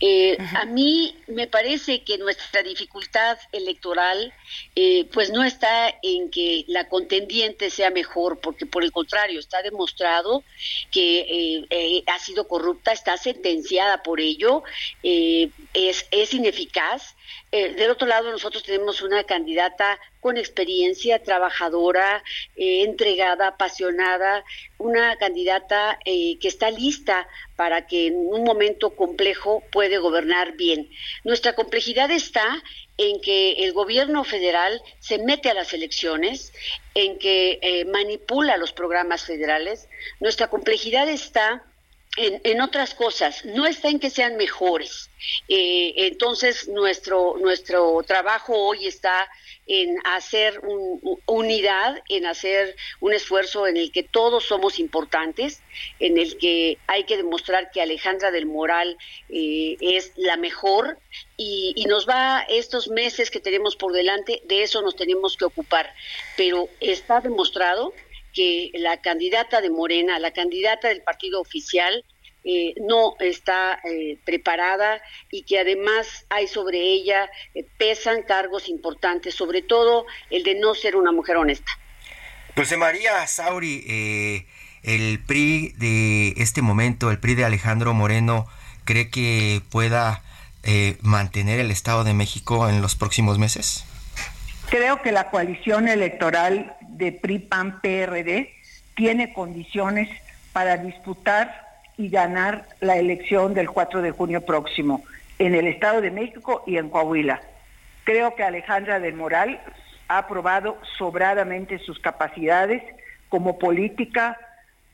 [0.00, 4.32] eh, a mí me parece que nuestra dificultad electoral
[5.12, 10.42] pues no está en que la contendiente sea mejor, porque por el contrario, está demostrado
[10.90, 14.64] que ha sido corrupta, está sentenciada por ello,
[15.02, 17.14] es, es ineficaz.
[17.54, 22.22] Eh, del otro lado, nosotros tenemos una candidata con experiencia, trabajadora,
[22.56, 24.42] eh, entregada, apasionada,
[24.78, 30.90] una candidata eh, que está lista para que en un momento complejo puede gobernar bien.
[31.24, 32.62] Nuestra complejidad está
[32.98, 36.52] en que el gobierno federal se mete a las elecciones,
[36.94, 39.88] en que manipula los programas federales.
[40.20, 41.64] Nuestra complejidad está
[42.16, 45.10] en, otras cosas, no está en que sean mejores.
[45.48, 49.28] Eh, entonces, nuestro, nuestro trabajo hoy está
[49.66, 50.60] en hacer
[51.26, 55.62] unidad, en hacer un esfuerzo en el que todos somos importantes,
[56.00, 58.96] en el que hay que demostrar que Alejandra del Moral
[59.28, 60.98] eh, es la mejor
[61.36, 65.92] y, nos va estos meses que tenemos por delante, de eso nos tenemos que ocupar.
[66.36, 67.92] Pero está demostrado
[68.32, 72.04] que la candidata de Morena, la candidata del partido oficial,
[72.44, 75.00] eh, no está eh, preparada
[75.30, 80.74] y que además hay sobre ella, eh, pesan cargos importantes, sobre todo el de no
[80.74, 81.70] ser una mujer honesta.
[82.56, 84.46] José María Sauri,
[84.82, 88.46] el PRI de este momento, el PRI de Alejandro Moreno,
[88.84, 90.22] ¿cree que pueda
[91.00, 93.84] mantener el Estado de México en los próximos meses?
[94.68, 98.52] Creo que la coalición electoral de PRI-PAN-PRD
[98.94, 100.10] tiene condiciones
[100.52, 105.04] para disputar y ganar la elección del 4 de junio próximo
[105.38, 107.40] en el Estado de México y en Coahuila.
[108.04, 109.60] Creo que Alejandra del Moral
[110.08, 112.82] ha probado sobradamente sus capacidades
[113.28, 114.38] como política,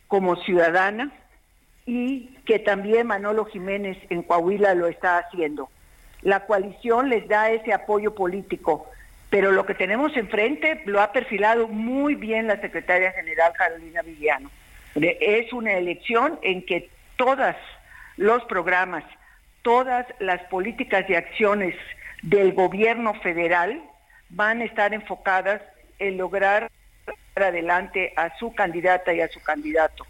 [0.07, 1.13] como ciudadana
[1.87, 5.71] y que también Manolo Jiménez en Coahuila lo está haciendo.
[6.23, 8.87] La coalición les da ese apoyo político,
[9.31, 14.51] pero lo que tenemos enfrente lo ha perfilado muy bien la secretaria general Carolina Villano.
[14.95, 17.55] Es una elección en que todos
[18.17, 19.05] los programas,
[19.63, 21.75] todas las políticas y acciones
[22.23, 23.83] del gobierno federal
[24.31, 25.63] van a estar enfocadas
[25.99, 26.71] en lograr
[27.35, 30.07] adelante a su candidata y a su candidato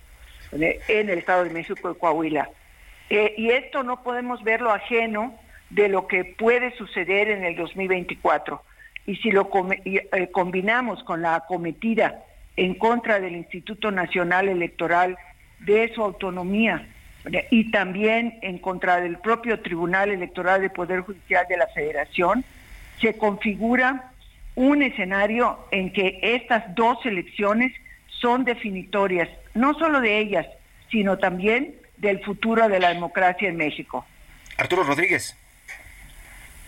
[0.52, 2.48] en el Estado de México y Coahuila.
[3.10, 5.38] Eh, y esto no podemos verlo ajeno
[5.70, 8.62] de lo que puede suceder en el 2024.
[9.06, 9.50] Y si lo
[9.84, 12.22] eh, combinamos con la acometida
[12.58, 15.16] en contra del Instituto Nacional Electoral
[15.60, 16.88] de su autonomía
[17.50, 22.44] y también en contra del propio Tribunal Electoral del Poder Judicial de la Federación,
[23.00, 24.10] se configura
[24.56, 27.72] un escenario en que estas dos elecciones
[28.08, 30.46] son definitorias, no solo de ellas,
[30.90, 34.04] sino también del futuro de la democracia en México.
[34.56, 35.36] Arturo Rodríguez.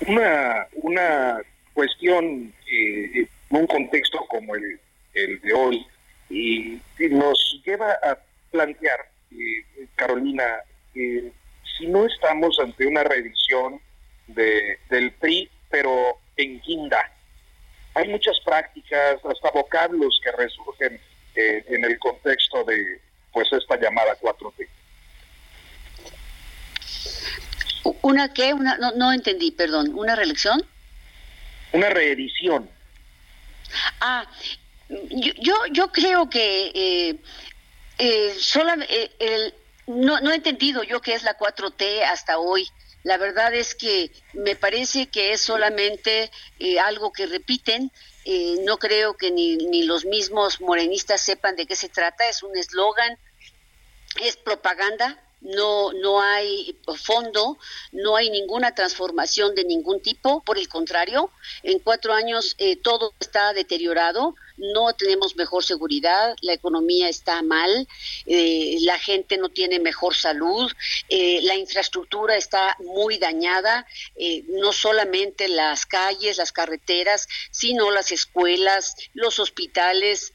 [0.06, 1.38] Una, una
[1.72, 4.78] cuestión, eh, un contexto como el
[5.14, 5.86] el de hoy,
[6.28, 8.18] y, nos lleva a
[8.50, 10.44] plantear, eh, Carolina,
[10.92, 11.32] que
[11.78, 13.80] si no estamos ante una revisión
[14.28, 17.10] de, del PRI, pero en guinda,
[17.94, 21.00] hay muchas prácticas, hasta vocablos que resurgen
[21.34, 23.00] eh, en el contexto de
[23.32, 24.68] pues esta llamada 4T.
[28.02, 28.52] ¿Una qué?
[28.52, 29.92] Una, no, no entendí, perdón.
[29.94, 30.62] ¿Una reelección?
[31.72, 32.68] Una reedición.
[34.00, 34.26] Ah,
[35.10, 37.16] yo, yo, creo que eh,
[37.98, 38.34] eh,
[39.18, 39.54] eh
[39.86, 42.68] no, no he entendido yo qué es la 4T hasta hoy.
[43.02, 47.90] La verdad es que me parece que es solamente eh, algo que repiten.
[48.64, 52.28] no creo que ni, ni los mismos morenistas sepan de qué se trata.
[52.28, 53.18] Es un eslogan,
[54.22, 57.58] es propaganda no, no hay fondo,
[57.92, 61.30] no hay ninguna transformación de ningún tipo, por el contrario,
[61.62, 67.88] en cuatro años eh, todo está deteriorado, no tenemos mejor seguridad, la economía está mal,
[68.26, 70.70] eh, la gente no tiene mejor salud,
[71.08, 73.86] eh, la infraestructura está muy dañada,
[74.48, 80.34] no solamente las calles, las carreteras, sino las escuelas, los hospitales,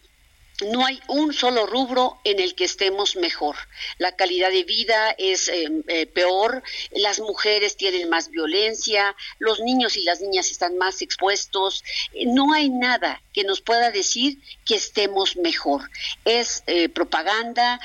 [0.63, 3.55] no hay un solo rubro en el que estemos mejor.
[3.97, 9.97] La calidad de vida es eh, eh, peor, las mujeres tienen más violencia, los niños
[9.97, 11.83] y las niñas están más expuestos.
[12.27, 15.89] No hay nada que nos pueda decir que estemos mejor.
[16.23, 17.79] Es eh, propaganda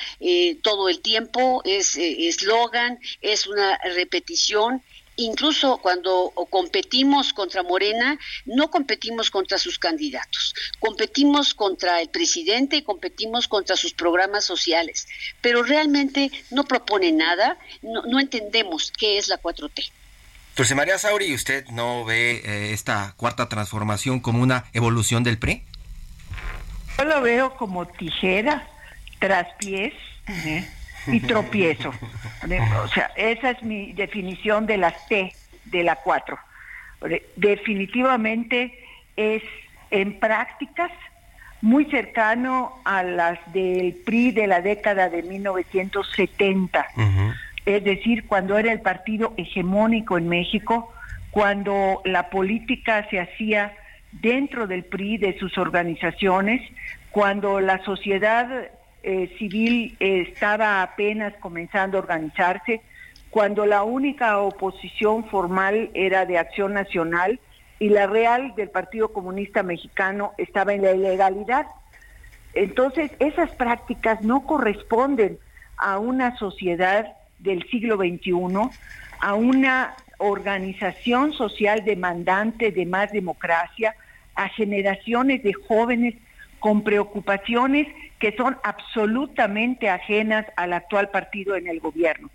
[0.61, 4.81] todo el tiempo, es eslogan, es una repetición
[5.25, 12.83] incluso cuando competimos contra Morena, no competimos contra sus candidatos, competimos contra el presidente y
[12.83, 15.07] competimos contra sus programas sociales,
[15.41, 19.91] pero realmente no propone nada, no, entendemos qué es la 4T.
[20.55, 25.63] Dulce María Sauri, ¿usted no ve eh, esta cuarta transformación como una evolución del PRI?
[26.97, 28.67] Yo lo veo como tijera,
[29.19, 29.93] traspiés,
[30.27, 30.67] ¿eh?
[31.07, 31.89] Y tropiezo.
[32.83, 35.33] O sea, esa es mi definición de las T
[35.65, 36.37] de la 4.
[37.35, 38.77] Definitivamente
[39.15, 39.43] es
[39.89, 40.91] en prácticas
[41.61, 46.87] muy cercano a las del PRI de la década de 1970.
[47.65, 50.91] Es decir, cuando era el partido hegemónico en México,
[51.29, 53.73] cuando la política se hacía
[54.11, 56.61] dentro del PRI, de sus organizaciones,
[57.11, 58.47] cuando la sociedad
[59.03, 62.81] eh, civil estaba apenas comenzando a organizarse,
[63.29, 67.39] cuando la única oposición formal era de Acción Nacional
[67.79, 71.65] y la real del Partido Comunista Mexicano estaba en la ilegalidad.
[72.53, 75.39] Entonces, esas prácticas no corresponden
[75.77, 78.33] a una sociedad del siglo XXI,
[79.19, 83.95] a una organización social demandante de más democracia,
[84.35, 86.15] a generaciones de jóvenes
[86.61, 87.87] con preocupaciones
[88.19, 92.29] que son absolutamente ajenas al actual partido en el gobierno.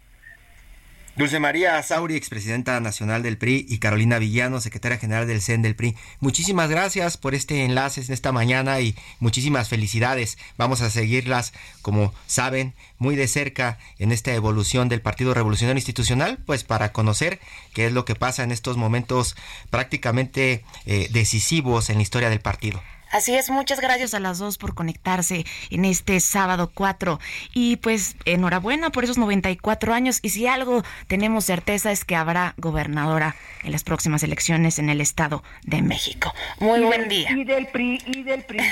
[1.17, 5.75] Dulce María Sauri, expresidenta nacional del PRI, y Carolina Villano, secretaria general del CEN del
[5.75, 5.97] PRI.
[6.21, 10.37] Muchísimas gracias por este enlace en esta mañana y muchísimas felicidades.
[10.59, 16.37] Vamos a seguirlas, como saben, muy de cerca en esta evolución del Partido Revolucionario Institucional,
[16.45, 17.41] pues para conocer
[17.73, 19.37] qué es lo que pasa en estos momentos
[19.71, 22.83] prácticamente eh, decisivos en la historia del partido.
[23.11, 27.21] Así es, muchas gracias a las dos por conectarse en este sábado 4
[27.55, 32.55] y pues enhorabuena por esos 94 años y si algo tenemos certeza es que habrá
[32.57, 36.35] gobernadora en las próximas elecciones en el Estado de México.
[36.59, 37.31] Muy buen día.
[37.31, 38.59] Y del PRI, y del PRI.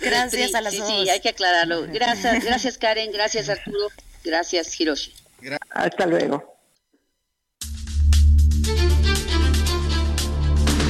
[0.00, 0.88] gracias a las dos.
[0.88, 1.86] Sí, hay que aclararlo.
[1.86, 3.88] Gracias, gracias Karen, gracias Arturo,
[4.24, 5.14] gracias Hiroshi.
[5.70, 6.57] Hasta luego.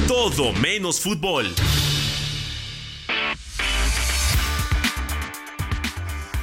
[0.09, 1.53] Todo menos fútbol.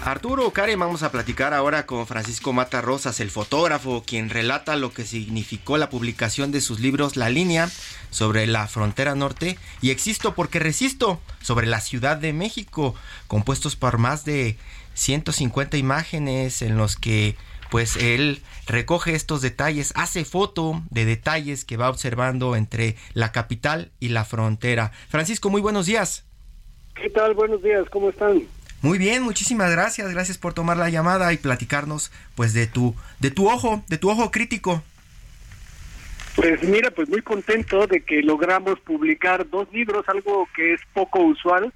[0.04, 4.92] Arturo Karen, vamos a platicar ahora con Francisco Mata Rosas, el fotógrafo, quien relata lo
[4.92, 7.68] que significó la publicación de sus libros La línea
[8.10, 12.94] sobre la frontera norte y Existo porque resisto sobre la Ciudad de México,
[13.26, 14.56] compuestos por más de
[14.94, 17.34] 150 imágenes en los que
[17.70, 23.90] pues él recoge estos detalles, hace foto de detalles que va observando entre la capital
[24.00, 24.92] y la frontera.
[25.08, 26.24] Francisco, muy buenos días.
[26.94, 27.34] ¿Qué tal?
[27.34, 28.42] Buenos días, ¿cómo están?
[28.82, 33.30] Muy bien, muchísimas gracias, gracias por tomar la llamada y platicarnos pues de tu de
[33.30, 34.82] tu ojo, de tu ojo crítico.
[36.36, 41.20] Pues mira, pues muy contento de que logramos publicar dos libros, algo que es poco
[41.20, 41.72] usual,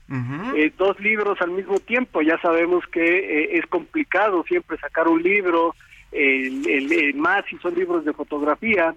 [0.55, 2.21] eh, dos libros al mismo tiempo.
[2.21, 5.75] Ya sabemos que eh, es complicado siempre sacar un libro,
[6.13, 8.95] el, más si son libros de fotografía,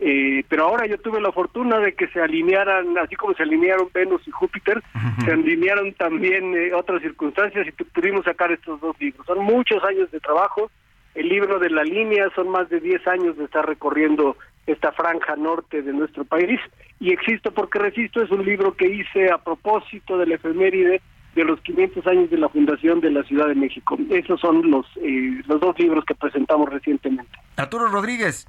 [0.00, 3.88] eh, pero ahora yo tuve la fortuna de que se alinearan, así como se alinearon
[3.94, 4.82] Venus y Júpiter,
[5.24, 9.24] se alinearon también otras circunstancias y pudimos sacar estos dos libros.
[9.24, 10.70] Son muchos años de trabajo.
[11.14, 14.36] El libro de la línea son más de 10 años de estar recorriendo
[14.66, 16.60] esta franja norte de nuestro país.
[16.98, 21.00] Y Existo porque Resisto es un libro que hice a propósito del efeméride
[21.34, 23.96] de los 500 años de la fundación de la Ciudad de México.
[24.10, 27.30] Esos son los, eh, los dos libros que presentamos recientemente.
[27.56, 28.48] Arturo Rodríguez.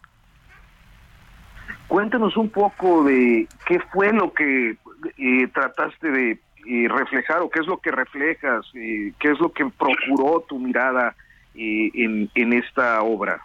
[1.90, 4.78] Cuéntanos un poco de qué fue lo que
[5.18, 6.32] eh, trataste de
[6.66, 11.16] eh, reflejar o qué es lo que reflejas, qué es lo que procuró tu mirada
[11.56, 13.42] en, en esta obra.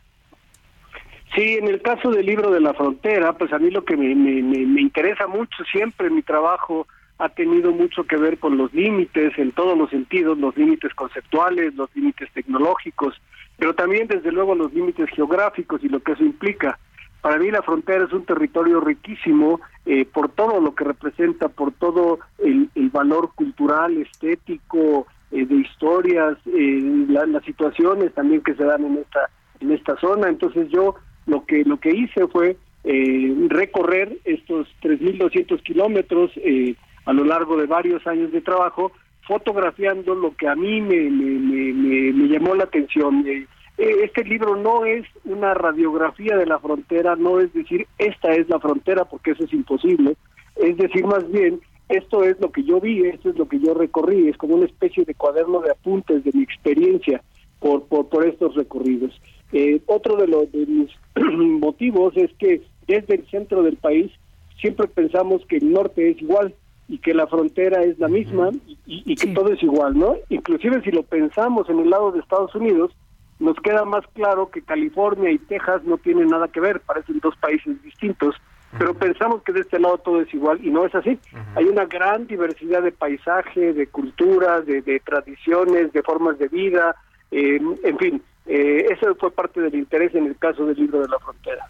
[1.35, 4.15] Sí, en el caso del libro de la frontera, pues a mí lo que me,
[4.15, 6.87] me, interesa mucho siempre mi trabajo
[7.19, 11.75] ha tenido mucho que ver con los límites en todos los sentidos, los límites conceptuales,
[11.75, 13.15] los límites tecnológicos,
[13.57, 16.79] pero también desde luego los límites geográficos y lo que eso implica.
[17.23, 21.73] Para mí la frontera es un territorio riquísimo eh, por todo lo que representa, por
[21.73, 28.85] todo el, valor cultural, estético, eh, de historias, eh, las situaciones también que se dan
[28.85, 29.31] en esta
[29.63, 30.29] en esta zona.
[30.29, 30.97] Entonces yo
[31.27, 32.57] lo que lo que hice fue
[33.49, 36.33] recorrer estos 3.200 kilómetros
[37.05, 38.93] a lo largo de varios años de trabajo,
[39.27, 43.25] fotografiando lo que a mí me, me, me, me llamó la atención.
[43.79, 48.49] Eh, este libro no es una radiografía de la frontera, no es decir, esta es
[48.49, 50.17] la frontera, porque eso es imposible,
[50.57, 53.75] es decir, más bien, esto es lo que yo vi, esto es lo que yo
[53.75, 57.23] recorrí, es como una especie de cuaderno de apuntes de mi experiencia
[57.59, 59.19] por, por, estos recorridos.
[59.53, 60.91] Eh, otro de, los de mis
[61.61, 64.11] motivos es que desde el centro del país
[64.61, 66.55] siempre pensamos que el norte es igual
[66.89, 68.51] y que la frontera es la misma
[68.87, 70.17] y, que todo es igual, ¿no?
[70.29, 72.93] Inclusive si lo pensamos en el lado de Estados Unidos,
[73.39, 77.35] nos queda más claro que California y Texas no tienen nada que ver, parecen dos
[77.37, 78.37] países distintos,
[78.79, 81.19] pero pensamos que de este lado todo es igual y no es así.
[81.55, 86.95] Hay una gran diversidad de paisaje, de culturas, de, tradiciones, de formas de vida,
[87.31, 91.09] eh, en fin, eh, eso fue parte del interés en el caso del libro de
[91.09, 91.69] la frontera.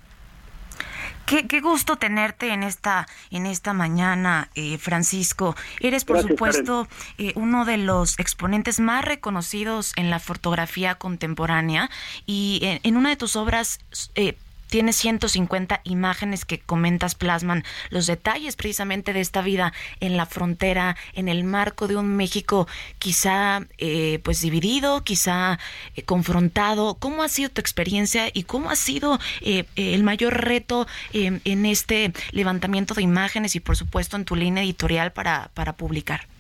[1.27, 5.57] Qué, gusto tenerte en esta, en esta mañana, eh, Francisco.
[5.81, 11.89] Eres, por supuesto, eh, uno de los exponentes más reconocidos en la fotografía contemporánea
[12.27, 13.79] y en, en una de tus obras
[14.15, 14.37] eh,
[14.73, 20.97] Tienes 150 imágenes que comentas plasman los detalles precisamente de esta vida en la frontera,
[21.13, 22.67] en el marco de un México
[22.99, 25.59] quizá eh, pues dividido, quizá
[25.95, 26.95] eh, confrontado.
[26.95, 32.15] ¿Cómo ha sido tu experiencia y cómo ha sido eh, el mayor reto en este
[32.31, 36.32] levantamiento de imágenes y por supuesto en tu línea editorial para, para publicar?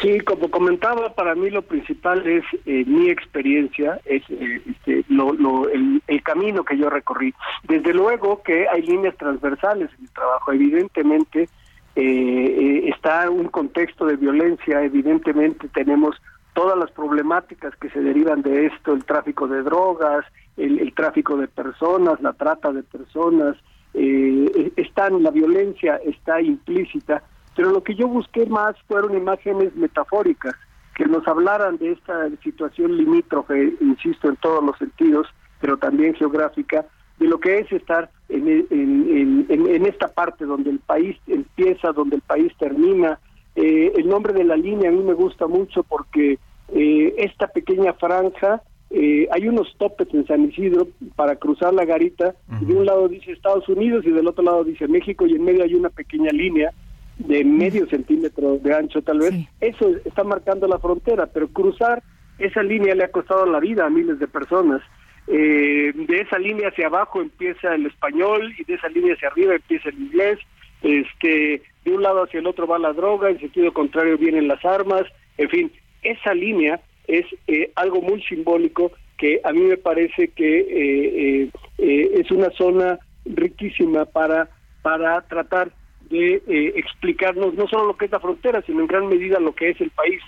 [0.00, 5.32] Sí, como comentaba, para mí lo principal es eh, mi experiencia, es eh, este, lo,
[5.32, 7.34] lo, el, camino que yo recorrí.
[7.64, 10.52] Desde luego que hay líneas transversales en el trabajo.
[10.52, 11.48] Evidentemente
[11.96, 16.16] eh, está un contexto de violencia, evidentemente tenemos
[16.52, 20.24] todas las problemáticas que se derivan de esto, el tráfico de drogas,
[20.56, 23.56] el, el tráfico de personas, la trata de personas,
[23.94, 27.22] están, la violencia está implícita
[27.58, 30.54] pero lo que yo busqué más fueron imágenes metafóricas
[30.94, 35.26] que nos hablaran de esta situación limítrofe, insisto, en todos los sentidos,
[35.60, 36.86] pero también geográfica,
[37.18, 42.52] de lo que es estar en, esta parte donde el país empieza, donde el país
[42.60, 43.18] termina.
[43.56, 46.38] Eh, el nombre de la línea a mí me gusta mucho porque
[46.72, 50.86] eh, esta pequeña franja, eh, hay unos topes en San Isidro
[51.16, 54.62] para cruzar la garita, y de un lado dice Estados Unidos y del otro lado
[54.62, 56.72] dice México, y en medio hay una pequeña línea
[57.18, 62.02] de medio centímetro de ancho tal vez, eso está marcando la frontera, pero cruzar
[62.38, 64.80] esa línea le ha costado la vida a miles de personas.
[65.26, 69.54] Eh, de esa línea hacia abajo empieza el español y de esa línea hacia arriba
[69.54, 70.38] empieza el inglés.
[70.80, 74.64] Este, de un lado hacia el otro va la droga, en sentido contrario vienen las
[74.64, 75.02] armas.
[75.36, 81.48] En fin, esa línea es eh, algo muy simbólico que a mí me parece que
[81.48, 84.48] eh, es una zona riquísima para
[84.82, 85.72] para tratar
[86.08, 89.54] de eh, explicarnos no solo lo que es la frontera, sino en gran medida lo
[89.54, 90.22] que es el país.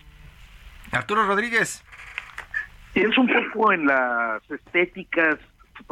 [0.93, 1.85] Arturo Rodríguez.
[2.95, 5.39] Es un poco en las estéticas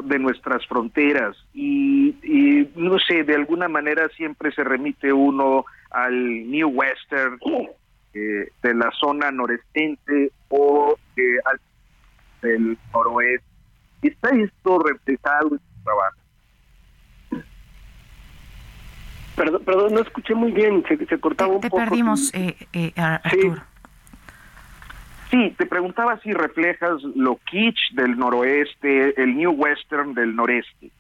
[0.02, 2.14] de nuestras fronteras y,
[2.74, 7.38] no sé, de alguna manera siempre se remite uno al New Western
[8.14, 11.60] eh, de la zona norestente o eh, al
[12.42, 13.46] del noroeste.
[14.02, 16.18] Está esto reflejado en su trabajo.
[19.38, 21.76] Perdón, perdón, no escuché muy bien, se, se cortaba un poco.
[21.76, 23.62] Te perdimos, eh, eh, Arturo.
[25.30, 25.54] Sí.
[25.56, 30.90] te preguntaba si reflejas lo kitsch del noroeste, el New Western del noreste.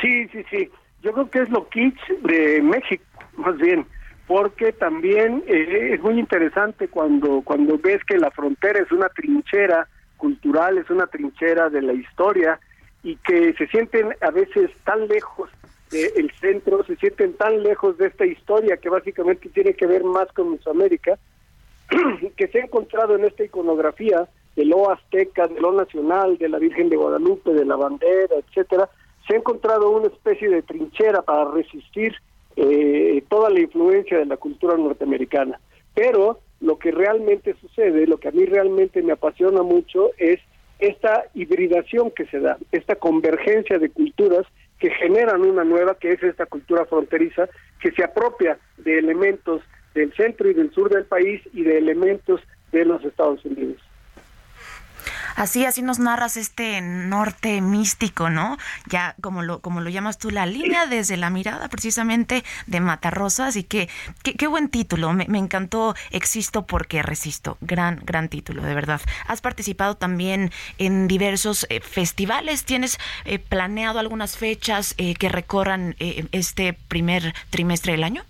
[0.00, 0.70] Sí, sí, sí.
[1.02, 3.04] Yo creo que es lo kitsch de México,
[3.36, 3.84] más bien,
[4.26, 9.86] porque también eh, es muy interesante cuando, cuando ves que la frontera es una trinchera
[10.16, 12.58] cultural, es una trinchera de la historia
[13.02, 15.50] y que se sienten a veces tan lejos
[15.92, 20.26] el centro se sienten tan lejos de esta historia que básicamente tiene que ver más
[20.32, 21.18] con Mesoamérica,
[22.36, 26.58] que se ha encontrado en esta iconografía de lo azteca, de lo nacional, de la
[26.58, 28.88] Virgen de Guadalupe, de la bandera, etcétera,
[29.26, 32.14] se ha encontrado una especie de trinchera para resistir
[32.56, 35.60] eh, toda la influencia de la cultura norteamericana.
[35.94, 40.40] Pero lo que realmente sucede, lo que a mí realmente me apasiona mucho es
[40.78, 44.46] esta hibridación que se da, esta convergencia de culturas
[44.78, 47.48] que generan una nueva, que es esta cultura fronteriza,
[47.80, 49.62] que se apropia de elementos
[49.94, 52.40] del centro y del sur del país y de elementos
[52.72, 53.80] de los Estados Unidos.
[55.36, 58.56] Así, así nos narras este norte místico, ¿no?
[58.86, 63.56] Ya como lo, como lo llamas tú, la línea desde la mirada precisamente de Matarrosas
[63.56, 63.88] y que,
[64.22, 69.00] qué buen título, me, encantó Existo porque resisto, gran, gran título, de verdad.
[69.26, 75.96] Has participado también en diversos eh, festivales, ¿tienes eh, planeado algunas fechas eh, que recorran
[75.98, 78.24] este primer trimestre del año?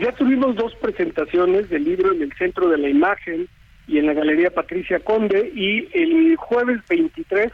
[0.00, 3.48] ya tuvimos dos presentaciones del libro en el Centro de la Imagen,
[3.88, 7.50] y en la Galería Patricia Conde y el jueves 23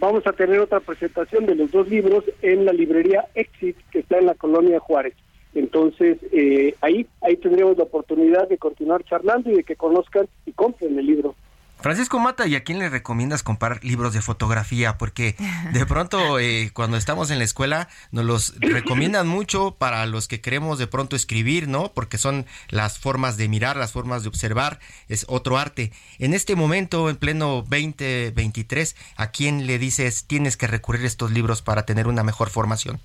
[0.00, 4.18] vamos a tener otra presentación de los dos libros en la librería Exit que está
[4.18, 5.14] en la colonia Juárez.
[5.54, 10.52] Entonces, eh, ahí, ahí tendremos la oportunidad de continuar charlando y de que conozcan y
[10.52, 11.36] compren el libro.
[11.80, 14.96] Francisco Mata, ¿y a quién le recomiendas comprar libros de fotografía?
[14.96, 15.36] Porque
[15.72, 20.40] de pronto eh, cuando estamos en la escuela nos los recomiendan mucho para los que
[20.40, 21.92] queremos de pronto escribir, ¿no?
[21.92, 25.92] Porque son las formas de mirar, las formas de observar, es otro arte.
[26.18, 31.32] En este momento, en pleno 2023, ¿a quién le dices tienes que recurrir a estos
[31.32, 32.98] libros para tener una mejor formación?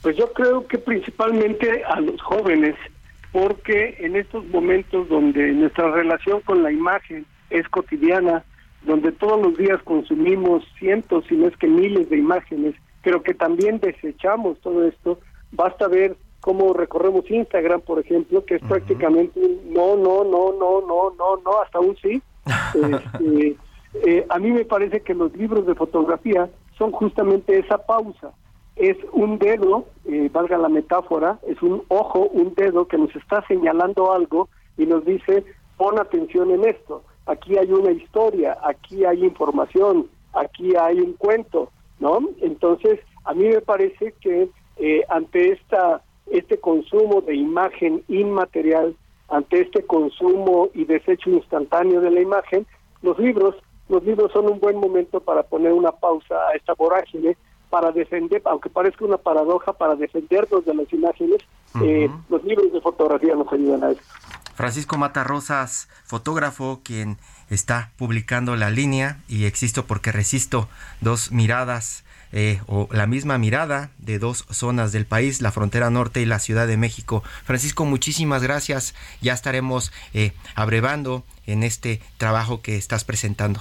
[0.00, 2.74] Pues yo creo que principalmente a los jóvenes,
[3.32, 8.44] porque en estos momentos donde nuestra relación con la imagen es cotidiana,
[8.86, 13.34] donde todos los días consumimos cientos, si no es que miles de imágenes, pero que
[13.34, 15.18] también desechamos todo esto.
[15.52, 21.10] Basta ver cómo recorremos Instagram, por ejemplo, que es prácticamente no, no, no, no, no,
[21.18, 22.22] no, no, hasta un sí.
[22.74, 23.56] Este,
[24.04, 28.32] eh, a mí me parece que los libros de fotografía son justamente esa pausa.
[28.76, 33.44] Es un dedo, eh, valga la metáfora, es un ojo, un dedo que nos está
[33.48, 35.44] señalando algo y nos dice,
[35.78, 41.70] pon atención en esto aquí hay una historia, aquí hay información, aquí hay un cuento,
[41.98, 42.20] ¿no?
[42.40, 48.96] Entonces, a mí me parece que eh, ante esta este consumo de imagen inmaterial,
[49.28, 52.66] ante este consumo y desecho instantáneo de la imagen,
[53.02, 53.54] los libros,
[53.88, 57.36] los libros son un buen momento para poner una pausa a esta vorágine,
[57.70, 61.38] para defender, aunque parezca una paradoja, para defendernos de las imágenes,
[61.82, 64.02] eh, los libros de fotografía nos ayudan a eso.
[64.56, 67.18] Francisco Matarrosas, fotógrafo, quien
[67.50, 70.68] está publicando la línea y existo porque resisto
[71.00, 76.20] dos miradas eh, o la misma mirada de dos zonas del país, la frontera norte
[76.20, 77.22] y la Ciudad de México.
[77.44, 78.94] Francisco, muchísimas gracias.
[79.20, 83.60] Ya estaremos eh, abrevando en este trabajo que estás presentando.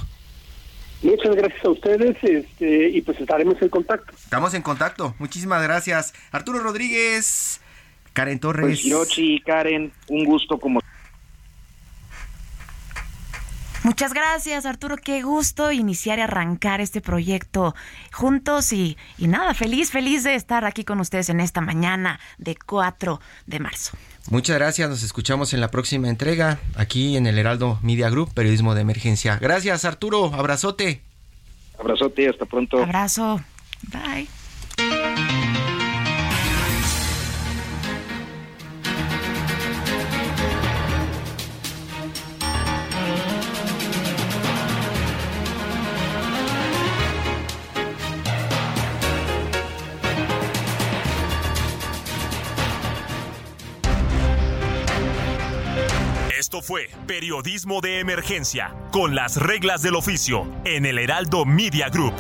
[1.04, 4.12] Muchas gracias a ustedes este, y pues estaremos en contacto.
[4.16, 5.14] Estamos en contacto.
[5.20, 6.14] Muchísimas gracias.
[6.32, 7.62] Arturo Rodríguez,
[8.16, 8.82] Karen Torres.
[8.82, 10.80] Pues y Karen, un gusto como
[13.84, 14.98] Muchas gracias, Arturo.
[14.98, 17.76] Qué gusto iniciar y arrancar este proyecto
[18.12, 22.56] juntos y, y, nada, feliz, feliz de estar aquí con ustedes en esta mañana de
[22.56, 23.96] 4 de marzo.
[24.32, 28.74] Muchas gracias, nos escuchamos en la próxima entrega aquí en el Heraldo Media Group, Periodismo
[28.74, 29.38] de Emergencia.
[29.40, 31.02] Gracias, Arturo, abrazote.
[31.78, 32.82] Abrazote, hasta pronto.
[32.82, 33.40] Abrazo,
[33.92, 35.25] bye.
[56.66, 62.16] Fue Periodismo de Emergencia, con las reglas del oficio, en el Heraldo Media Group.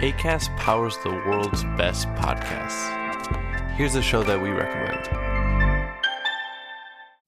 [0.00, 2.90] ACAST powers the world's best podcasts.
[3.76, 5.25] Here's a show that we recommend.